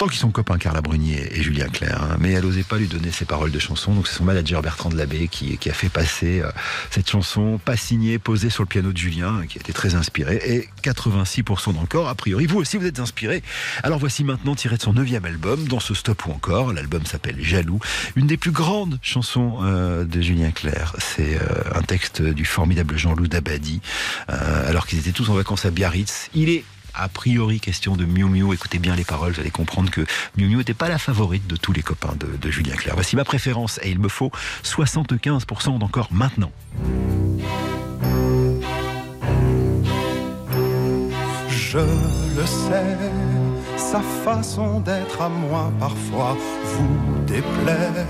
Longtemps 0.08 0.12
qu'ils 0.12 0.20
sont 0.20 0.32
copains, 0.32 0.58
Carla 0.58 0.82
Brunier 0.82 1.28
et 1.38 1.44
Julien 1.44 1.68
Clerc, 1.68 2.02
hein, 2.02 2.18
mais 2.20 2.32
elle 2.32 2.44
n'osait 2.44 2.64
pas 2.64 2.78
lui 2.78 2.88
donner 2.88 3.12
ses 3.12 3.26
paroles 3.26 3.52
de 3.52 3.60
chanson. 3.60 3.94
Donc 3.94 4.08
c'est 4.08 4.16
son 4.16 4.24
manager 4.24 4.62
Bertrand 4.62 4.90
de 4.90 4.96
Labbé 4.96 5.28
qui, 5.28 5.58
a 5.70 5.74
fait 5.74 5.90
passer 5.90 6.42
euh, 6.42 6.50
cette 6.92 7.10
chanson, 7.10 7.60
pas 7.64 7.76
signée, 7.76 8.18
posée 8.20 8.50
sur 8.50 8.64
le 8.64 8.68
piano 8.68 8.92
de 8.94 8.98
Julien, 8.98 9.46
qui 9.48 9.58
a 9.58 9.62
été 9.62 9.74
très 9.74 9.96
inspiré. 9.96 10.40
Et 10.46 10.70
86% 10.84 11.74
d'encore, 11.74 12.08
a 12.08 12.16
priori. 12.16 12.46
Vous 12.46 12.58
aussi, 12.58 12.78
vous 12.78 12.86
êtes 12.86 13.00
inspiré. 13.00 13.44
Alors 13.84 14.00
voici 14.00 14.24
maintenant 14.24 14.56
tiré 14.56 14.78
de 14.78 14.82
son 14.82 14.94
neuvième 14.94 15.26
album, 15.26 15.68
dans 15.68 15.82
ce 15.82 15.94
stop 15.94 16.26
ou 16.26 16.32
encore. 16.32 16.72
L'album 16.72 17.06
s'appelle 17.06 17.38
Jaloux. 17.42 17.80
Une 18.16 18.28
des 18.28 18.38
plus 18.38 18.52
grandes 18.52 19.00
chansons 19.02 19.58
euh, 19.62 20.06
de 20.06 20.22
Julien 20.22 20.52
Clerc. 20.52 20.96
C'est 21.00 21.36
euh, 21.36 21.76
un 21.76 21.82
texte 21.82 22.22
du 22.22 22.46
formidable 22.46 22.98
Jean-Loup 22.98 23.28
Dabadi, 23.28 23.82
alors 24.28 24.88
qu'ils 24.88 25.00
étaient 25.00 25.12
tous 25.12 25.30
en 25.30 25.34
vacances 25.34 25.66
à 25.66 25.72
Biarritz. 25.72 26.30
Il 26.34 26.50
est 26.50 26.64
a 26.98 27.08
priori 27.08 27.60
question 27.60 27.96
de 27.96 28.06
Miu 28.06 28.26
Miu. 28.26 28.54
Écoutez 28.54 28.80
bien 28.80 28.96
les 28.96 29.04
paroles, 29.04 29.34
vous 29.34 29.40
allez 29.40 29.52
comprendre 29.52 29.92
que 29.92 30.02
Miu 30.36 30.48
Miu 30.48 30.58
n'était 30.58 30.74
pas 30.74 30.90
la 30.90 30.98
favorite 30.98 31.48
de 31.48 31.56
tous 31.56 31.72
les 31.72 31.84
copains 31.84 32.16
de, 32.16 32.50
Julien 32.50 32.76
Clerc. 32.76 32.96
Voici 32.96 33.16
ma 33.16 33.26
préférence 33.26 33.80
et 33.84 33.90
il 33.90 34.00
me 34.00 34.10
faut 34.10 34.32
75% 34.64 35.78
d'encore 35.80 36.08
maintenant. 36.12 36.52
Je 41.50 41.80
le 41.80 42.46
sais, 42.46 42.98
sa 43.76 44.00
façon 44.24 44.80
d'être 44.80 45.22
à 45.22 45.30
moi 45.30 45.72
parfois 45.80 46.38
vous 46.64 47.26
déplaît. 47.26 48.06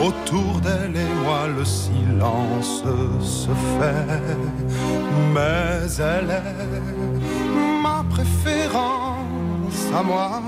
Autour 0.00 0.60
d'elle 0.60 0.96
et 0.96 1.14
moi 1.24 1.46
le 1.46 1.64
silence 1.64 2.82
se 3.20 3.50
fait, 3.78 4.22
mais 5.32 5.86
elle 5.98 6.30
est 6.30 7.21
préférence 8.22 9.90
à 9.98 10.02
moi. 10.02 10.42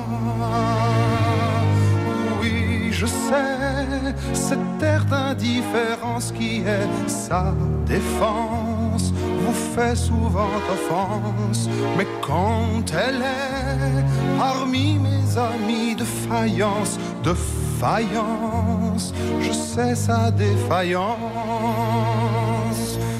Oui, 2.41 2.93
je 2.93 3.07
sais, 3.07 4.15
cette 4.33 4.83
air 4.83 5.05
d'indifférence 5.05 6.33
qui 6.33 6.61
est 6.61 7.09
sa 7.09 7.53
défense 7.87 9.13
vous 9.41 9.53
fait 9.75 9.97
souvent 9.97 10.55
offense, 10.71 11.69
mais 11.97 12.07
quand 12.21 12.85
elle 12.93 13.23
est 13.23 14.05
parmi 14.39 14.99
mes 14.99 15.39
amis 15.39 15.95
de 15.97 16.05
faïence, 16.05 16.99
de 17.23 17.35
faïence, 17.81 19.13
je 19.41 19.53
sais 19.53 19.95
sa 19.95 20.31
défaillance, 20.31 21.19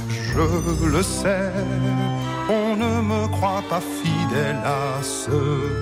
je 0.09 0.87
le 0.87 1.03
sais. 1.03 1.53
On 2.49 2.77
ne 2.77 3.01
me 3.01 3.27
croit 3.29 3.63
pas 3.71 3.81
fidèle 3.81 4.61
à 4.65 5.03
ce 5.03 5.39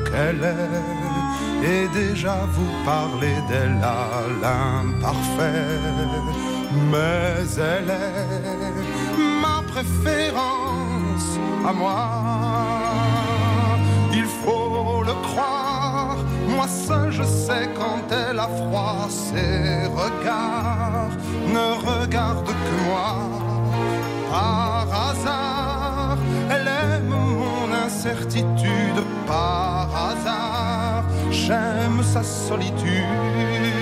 qu'elle 0.08 0.44
est, 0.44 1.66
et 1.66 1.88
déjà 1.88 2.36
vous 2.54 2.72
parlez 2.84 3.36
d'elle 3.48 3.80
à 3.82 4.22
l'imparfait, 4.42 5.80
mais 6.90 7.44
elle 7.58 7.90
est 7.90 9.40
ma 9.44 9.58
préférence 9.72 11.30
à 11.68 11.72
moi. 11.72 12.04
Il 14.12 14.26
faut 14.26 15.02
le 15.04 15.14
croire, 15.28 16.16
moi 16.48 16.68
seul 16.68 17.10
je 17.10 17.24
sais 17.24 17.68
quand 17.74 18.04
elle 18.14 18.38
a 18.38 18.48
froid, 18.60 19.08
ses 19.08 19.88
regards 20.02 21.16
ne 21.56 21.66
regardent 21.90 22.46
que 22.46 22.74
moi. 22.86 23.16
Par 24.30 24.86
hasard, 25.08 25.51
mon 28.04 28.10
incertitude, 28.10 29.04
par 29.26 29.88
hasard, 29.94 31.04
j'aime 31.30 32.02
sa 32.02 32.22
solitude. 32.22 33.81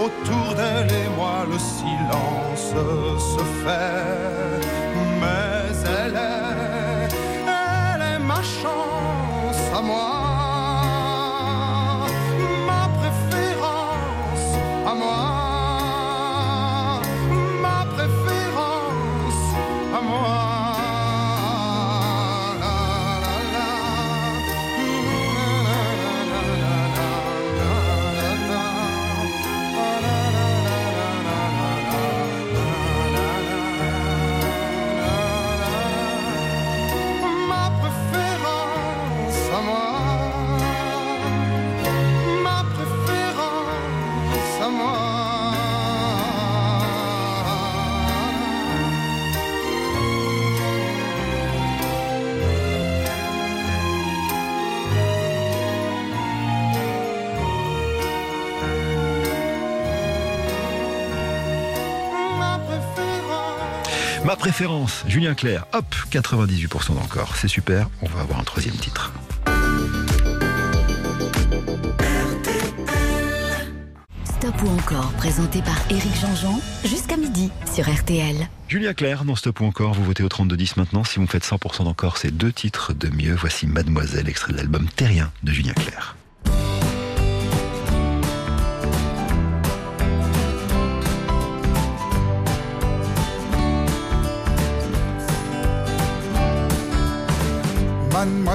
Autour 0.00 0.54
d'elle 0.54 0.92
et 0.92 1.08
moi 1.16 1.44
le 1.50 1.58
silence 1.58 2.72
se 3.34 3.44
fait, 3.62 4.60
mais 5.20 5.74
elle 5.84 6.14
est, 6.14 7.08
elle 7.46 8.02
est 8.14 8.18
ma 8.20 8.40
chance 8.42 9.60
à 9.76 9.82
moi, 9.82 10.10
ma 12.64 12.88
préférence 13.00 14.48
à 14.86 14.94
moi, 14.94 15.18
ma 17.60 17.84
préférence 17.96 19.44
à 19.96 20.00
moi. 20.00 20.67
Ma 64.28 64.36
préférence, 64.36 65.04
Julien 65.08 65.32
Clerc, 65.32 65.64
hop, 65.72 65.86
98% 66.10 66.94
d'encore. 66.94 67.34
C'est 67.36 67.48
super, 67.48 67.88
on 68.02 68.06
va 68.08 68.20
avoir 68.20 68.38
un 68.38 68.44
troisième 68.44 68.74
titre. 68.74 69.10
Stop 74.24 74.62
ou 74.62 74.68
encore, 74.68 75.10
présenté 75.12 75.62
par 75.62 75.78
Éric 75.88 76.14
Jean-Jean, 76.20 76.60
jusqu'à 76.84 77.16
midi 77.16 77.50
sur 77.72 77.90
RTL. 77.90 78.50
Julien 78.68 78.92
Clerc, 78.92 79.24
non 79.24 79.34
stop 79.34 79.60
ou 79.60 79.64
encore, 79.64 79.94
vous 79.94 80.04
votez 80.04 80.22
au 80.22 80.28
32-10 80.28 80.74
maintenant. 80.76 81.04
Si 81.04 81.16
vous 81.16 81.22
me 81.22 81.26
faites 81.26 81.46
100% 81.46 81.84
d'encore, 81.84 82.18
c'est 82.18 82.30
deux 82.30 82.52
titres 82.52 82.92
de 82.92 83.08
mieux. 83.08 83.34
Voici 83.34 83.66
Mademoiselle, 83.66 84.28
extrait 84.28 84.52
de 84.52 84.58
l'album 84.58 84.88
Terrien 84.94 85.32
de 85.42 85.52
Julien 85.52 85.72
Clerc. 85.72 86.17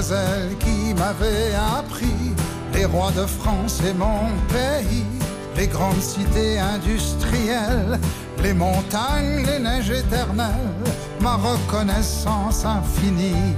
Mademoiselle 0.04 0.58
qui 0.60 0.94
m'avait 0.96 1.54
appris 1.56 2.34
les 2.74 2.84
rois 2.84 3.12
de 3.12 3.26
France 3.26 3.82
et 3.88 3.94
mon 3.94 4.28
pays, 4.50 5.06
les 5.56 5.68
grandes 5.68 6.02
cités 6.02 6.60
industrielles, 6.60 7.98
les 8.42 8.54
montagnes, 8.54 9.46
les 9.46 9.60
neiges 9.60 9.92
éternelles, 9.92 10.84
ma 11.22 11.36
reconnaissance 11.36 12.66
infinie. 12.66 13.56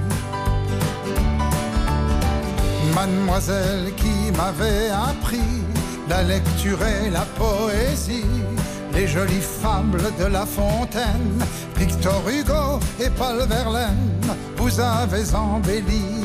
Mademoiselle 2.94 3.92
qui 3.96 4.30
m'avait 4.36 4.90
appris 4.90 5.64
la 6.08 6.22
lecture 6.22 6.78
et 6.86 7.10
la 7.10 7.26
poésie, 7.36 8.24
les 8.94 9.08
jolies 9.08 9.42
fables 9.62 10.12
de 10.16 10.26
La 10.26 10.46
Fontaine, 10.46 11.42
Victor 11.76 12.22
Hugo 12.28 12.78
et 13.00 13.10
Paul 13.10 13.38
Verlaine, 13.48 14.20
vous 14.56 14.78
avez 14.78 15.34
embelli 15.34 16.15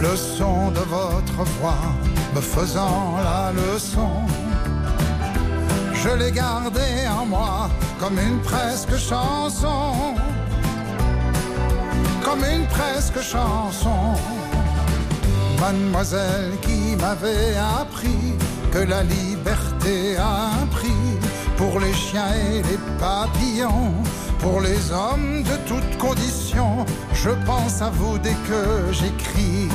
Le 0.00 0.16
son 0.16 0.70
de 0.70 0.78
votre 0.78 1.42
voix 1.58 1.92
me 2.34 2.40
faisant 2.40 3.16
la 3.24 3.50
leçon, 3.52 4.22
je 5.94 6.10
l'ai 6.10 6.30
gardé 6.30 7.08
en 7.10 7.26
moi 7.26 7.68
comme 7.98 8.18
une 8.20 8.38
presque 8.40 8.96
chanson, 8.96 10.14
comme 12.22 12.44
une 12.44 12.66
presque 12.66 13.20
chanson. 13.20 14.14
Mademoiselle 15.60 16.52
qui 16.62 16.94
m'avait 17.00 17.56
appris 17.80 18.34
que 18.70 18.78
la 18.78 19.02
liberté 19.02 20.16
a 20.18 20.50
un 20.62 20.66
prix 20.66 21.18
pour 21.56 21.80
les 21.80 21.94
chiens 21.94 22.32
et 22.32 22.62
les 22.62 22.78
papillons, 23.00 23.94
pour 24.44 24.60
les 24.60 24.92
hommes 24.92 25.42
de 25.42 25.56
toutes 25.66 25.96
conditions. 25.98 26.84
Je 27.14 27.30
pense 27.46 27.80
à 27.80 27.88
vous 27.88 28.18
dès 28.18 28.36
que 28.48 28.62
j'écris. 28.92 29.70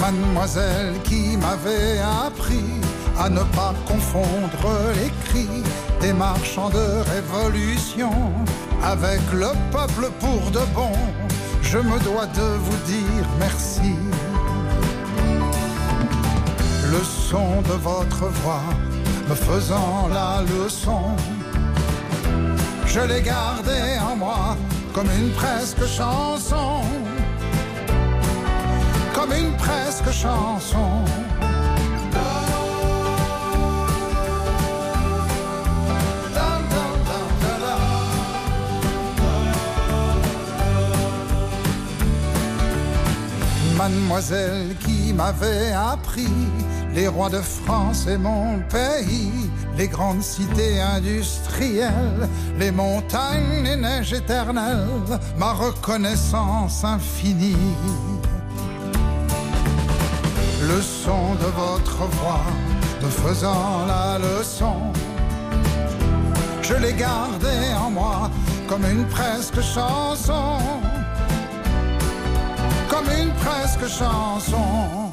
Mademoiselle 0.00 0.94
qui 1.04 1.36
m'avait 1.36 1.98
appris 2.26 2.70
à 3.18 3.28
ne 3.28 3.44
pas 3.58 3.74
confondre 3.86 4.64
les 4.98 5.10
cris 5.26 5.62
des 6.00 6.14
marchands 6.14 6.70
de 6.70 6.86
révolution 7.14 8.12
avec 8.82 9.20
le 9.42 9.50
peuple 9.70 10.06
pour 10.18 10.42
de 10.50 10.64
bon. 10.74 10.94
Je 11.60 11.78
me 11.78 11.98
dois 12.08 12.26
de 12.40 12.48
vous 12.64 12.80
dire 12.94 13.26
merci. 13.38 13.94
Le 16.90 17.02
son 17.28 17.60
de 17.70 17.76
votre 17.90 18.24
voix 18.40 18.68
me 19.28 19.34
faisant 19.34 20.08
la 20.12 20.42
leçon, 20.42 21.04
je 22.94 23.00
l'ai 23.00 23.22
gardé 23.22 23.80
en 24.06 24.16
moi 24.16 24.54
comme 24.92 25.08
une 25.18 25.30
presque 25.30 25.86
chanson, 25.86 26.82
comme 29.14 29.32
une 29.32 29.52
presque 29.56 30.10
chanson. 30.10 31.04
Mademoiselle 43.78 44.76
qui 44.84 45.14
m'avait 45.14 45.72
appris 45.72 46.28
les 46.94 47.08
rois 47.08 47.30
de 47.30 47.40
France 47.40 48.06
et 48.06 48.18
mon 48.18 48.60
pays, 48.68 49.50
les 49.76 49.88
grandes 49.88 50.22
cités 50.22 50.80
industrielles, 50.80 52.28
les 52.58 52.70
montagnes 52.70 53.66
et 53.66 53.76
neiges 53.76 54.12
éternelles, 54.12 55.18
ma 55.36 55.52
reconnaissance 55.52 56.84
infinie. 56.84 57.56
Le 60.62 60.80
son 60.80 61.34
de 61.34 61.50
votre 61.56 61.98
voix 62.18 62.46
me 63.02 63.08
faisant 63.08 63.86
la 63.86 64.18
leçon, 64.18 64.92
je 66.62 66.74
l'ai 66.74 66.92
gardé 66.92 67.74
en 67.76 67.90
moi 67.90 68.30
comme 68.68 68.84
une 68.84 69.04
presque 69.06 69.60
chanson 69.60 70.58
comme 72.92 73.08
une 73.18 73.32
presque 73.32 73.88
chanson. 73.88 75.10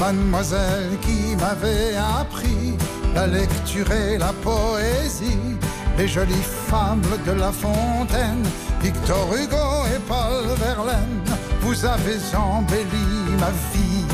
Mademoiselle 0.00 0.98
qui 1.00 1.36
m'avait 1.36 1.94
appris 1.96 2.75
la 3.16 3.26
lecture 3.26 3.90
et 3.92 4.18
la 4.18 4.32
poésie, 4.44 5.56
les 5.96 6.06
jolies 6.06 6.48
fables 6.68 7.16
de 7.26 7.32
La 7.32 7.50
Fontaine, 7.50 8.44
Victor 8.82 9.26
Hugo 9.34 9.66
et 9.94 10.00
Paul 10.06 10.44
Verlaine, 10.58 11.24
vous 11.62 11.84
avez 11.86 12.20
embelli 12.36 13.08
ma 13.40 13.50
vie. 13.72 14.04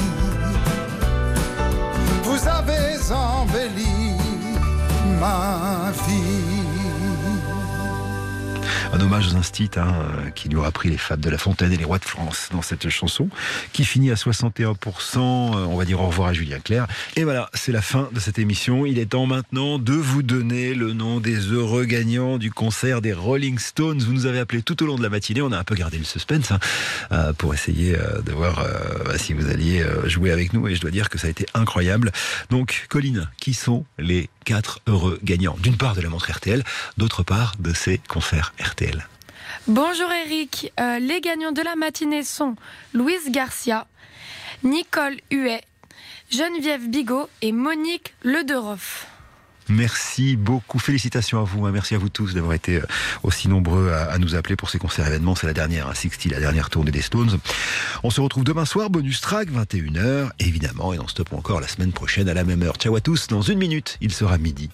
Vous 2.22 2.48
avez 2.48 3.12
embelli 3.12 4.14
ma 5.20 5.90
vie. 6.06 6.51
Un 8.92 9.00
hommage 9.00 9.32
aux 9.32 9.36
instits 9.36 9.70
hein, 9.76 9.94
euh, 10.18 10.30
qui 10.30 10.50
lui 10.50 10.56
aura 10.56 10.70
pris 10.70 10.90
les 10.90 10.98
fables 10.98 11.22
de 11.22 11.30
La 11.30 11.38
Fontaine 11.38 11.72
et 11.72 11.78
les 11.78 11.84
rois 11.84 11.98
de 11.98 12.04
France 12.04 12.50
dans 12.52 12.60
cette 12.60 12.90
chanson 12.90 13.30
qui 13.72 13.86
finit 13.86 14.10
à 14.10 14.16
61%. 14.16 14.76
Euh, 15.16 15.64
On 15.64 15.78
va 15.78 15.86
dire 15.86 15.98
au 16.02 16.08
revoir 16.08 16.28
à 16.28 16.32
Julien 16.34 16.58
Clerc. 16.58 16.86
Et 17.16 17.24
voilà, 17.24 17.48
c'est 17.54 17.72
la 17.72 17.80
fin 17.80 18.10
de 18.12 18.20
cette 18.20 18.38
émission. 18.38 18.84
Il 18.84 18.98
est 18.98 19.06
temps 19.06 19.24
maintenant 19.24 19.78
de 19.78 19.94
vous 19.94 20.22
donner 20.22 20.74
le 20.74 20.92
nom 20.92 21.20
des 21.20 21.38
heureux 21.38 21.86
gagnants 21.86 22.36
du 22.36 22.50
concert 22.50 23.00
des 23.00 23.14
Rolling 23.14 23.58
Stones. 23.58 24.00
Vous 24.00 24.12
nous 24.12 24.26
avez 24.26 24.40
appelé 24.40 24.60
tout 24.60 24.82
au 24.82 24.86
long 24.86 24.96
de 24.96 25.02
la 25.02 25.08
matinée. 25.08 25.40
On 25.40 25.52
a 25.52 25.58
un 25.58 25.64
peu 25.64 25.74
gardé 25.74 25.96
le 25.96 26.04
suspense 26.04 26.52
hein, 26.52 26.60
euh, 27.12 27.32
pour 27.32 27.54
essayer 27.54 27.92
de 27.92 28.32
voir 28.32 28.62
bah, 29.06 29.16
si 29.16 29.32
vous 29.32 29.48
alliez 29.48 29.82
jouer 30.04 30.30
avec 30.32 30.52
nous. 30.52 30.68
Et 30.68 30.74
je 30.74 30.82
dois 30.82 30.90
dire 30.90 31.08
que 31.08 31.16
ça 31.16 31.28
a 31.28 31.30
été 31.30 31.46
incroyable. 31.54 32.12
Donc, 32.50 32.84
Colline, 32.90 33.30
qui 33.40 33.54
sont 33.54 33.86
les 33.98 34.28
quatre 34.44 34.80
heureux 34.86 35.18
gagnants? 35.24 35.56
D'une 35.62 35.78
part 35.78 35.94
de 35.94 36.02
la 36.02 36.10
montre 36.10 36.30
RTL, 36.30 36.62
d'autre 36.98 37.22
part 37.22 37.54
de 37.58 37.72
ces 37.72 37.98
concerts 38.08 38.52
RTL. 38.60 38.81
Bonjour 39.68 40.10
Eric, 40.26 40.72
Euh, 40.80 40.98
les 40.98 41.20
gagnants 41.20 41.52
de 41.52 41.62
la 41.62 41.76
matinée 41.76 42.24
sont 42.24 42.56
Louise 42.94 43.30
Garcia, 43.30 43.86
Nicole 44.64 45.16
Huet, 45.30 45.62
Geneviève 46.30 46.88
Bigot 46.88 47.28
et 47.42 47.52
Monique 47.52 48.14
Lederoff. 48.24 49.06
Merci 49.68 50.34
beaucoup. 50.36 50.80
Félicitations 50.80 51.38
à 51.38 51.44
vous. 51.44 51.64
hein. 51.66 51.70
Merci 51.70 51.94
à 51.94 51.98
vous 51.98 52.08
tous 52.08 52.34
d'avoir 52.34 52.54
été 52.54 52.76
euh, 52.78 52.86
aussi 53.22 53.48
nombreux 53.48 53.92
à, 53.92 54.10
à 54.10 54.18
nous 54.18 54.34
appeler 54.34 54.56
pour 54.56 54.68
ces 54.68 54.78
concerts 54.78 55.06
événements. 55.06 55.36
C'est 55.36 55.46
la 55.46 55.52
dernière, 55.54 55.86
hein, 55.88 55.94
Sixty, 55.94 56.28
la 56.28 56.40
dernière 56.40 56.68
tournée 56.68 56.90
des 56.90 57.00
Stones. 57.02 57.38
On 58.02 58.10
se 58.10 58.20
retrouve 58.20 58.42
demain 58.42 58.64
soir, 58.64 58.90
bonus 58.90 59.20
track, 59.20 59.48
21h, 59.50 60.30
évidemment, 60.40 60.92
et 60.92 60.98
on 60.98 61.06
stoppe 61.06 61.32
encore 61.32 61.60
la 61.60 61.68
semaine 61.68 61.92
prochaine 61.92 62.28
à 62.28 62.34
la 62.34 62.42
même 62.42 62.62
heure. 62.62 62.74
Ciao 62.76 62.96
à 62.96 63.00
tous. 63.00 63.28
Dans 63.28 63.42
une 63.42 63.58
minute, 63.58 63.98
il 64.00 64.12
sera 64.12 64.36
midi. 64.36 64.70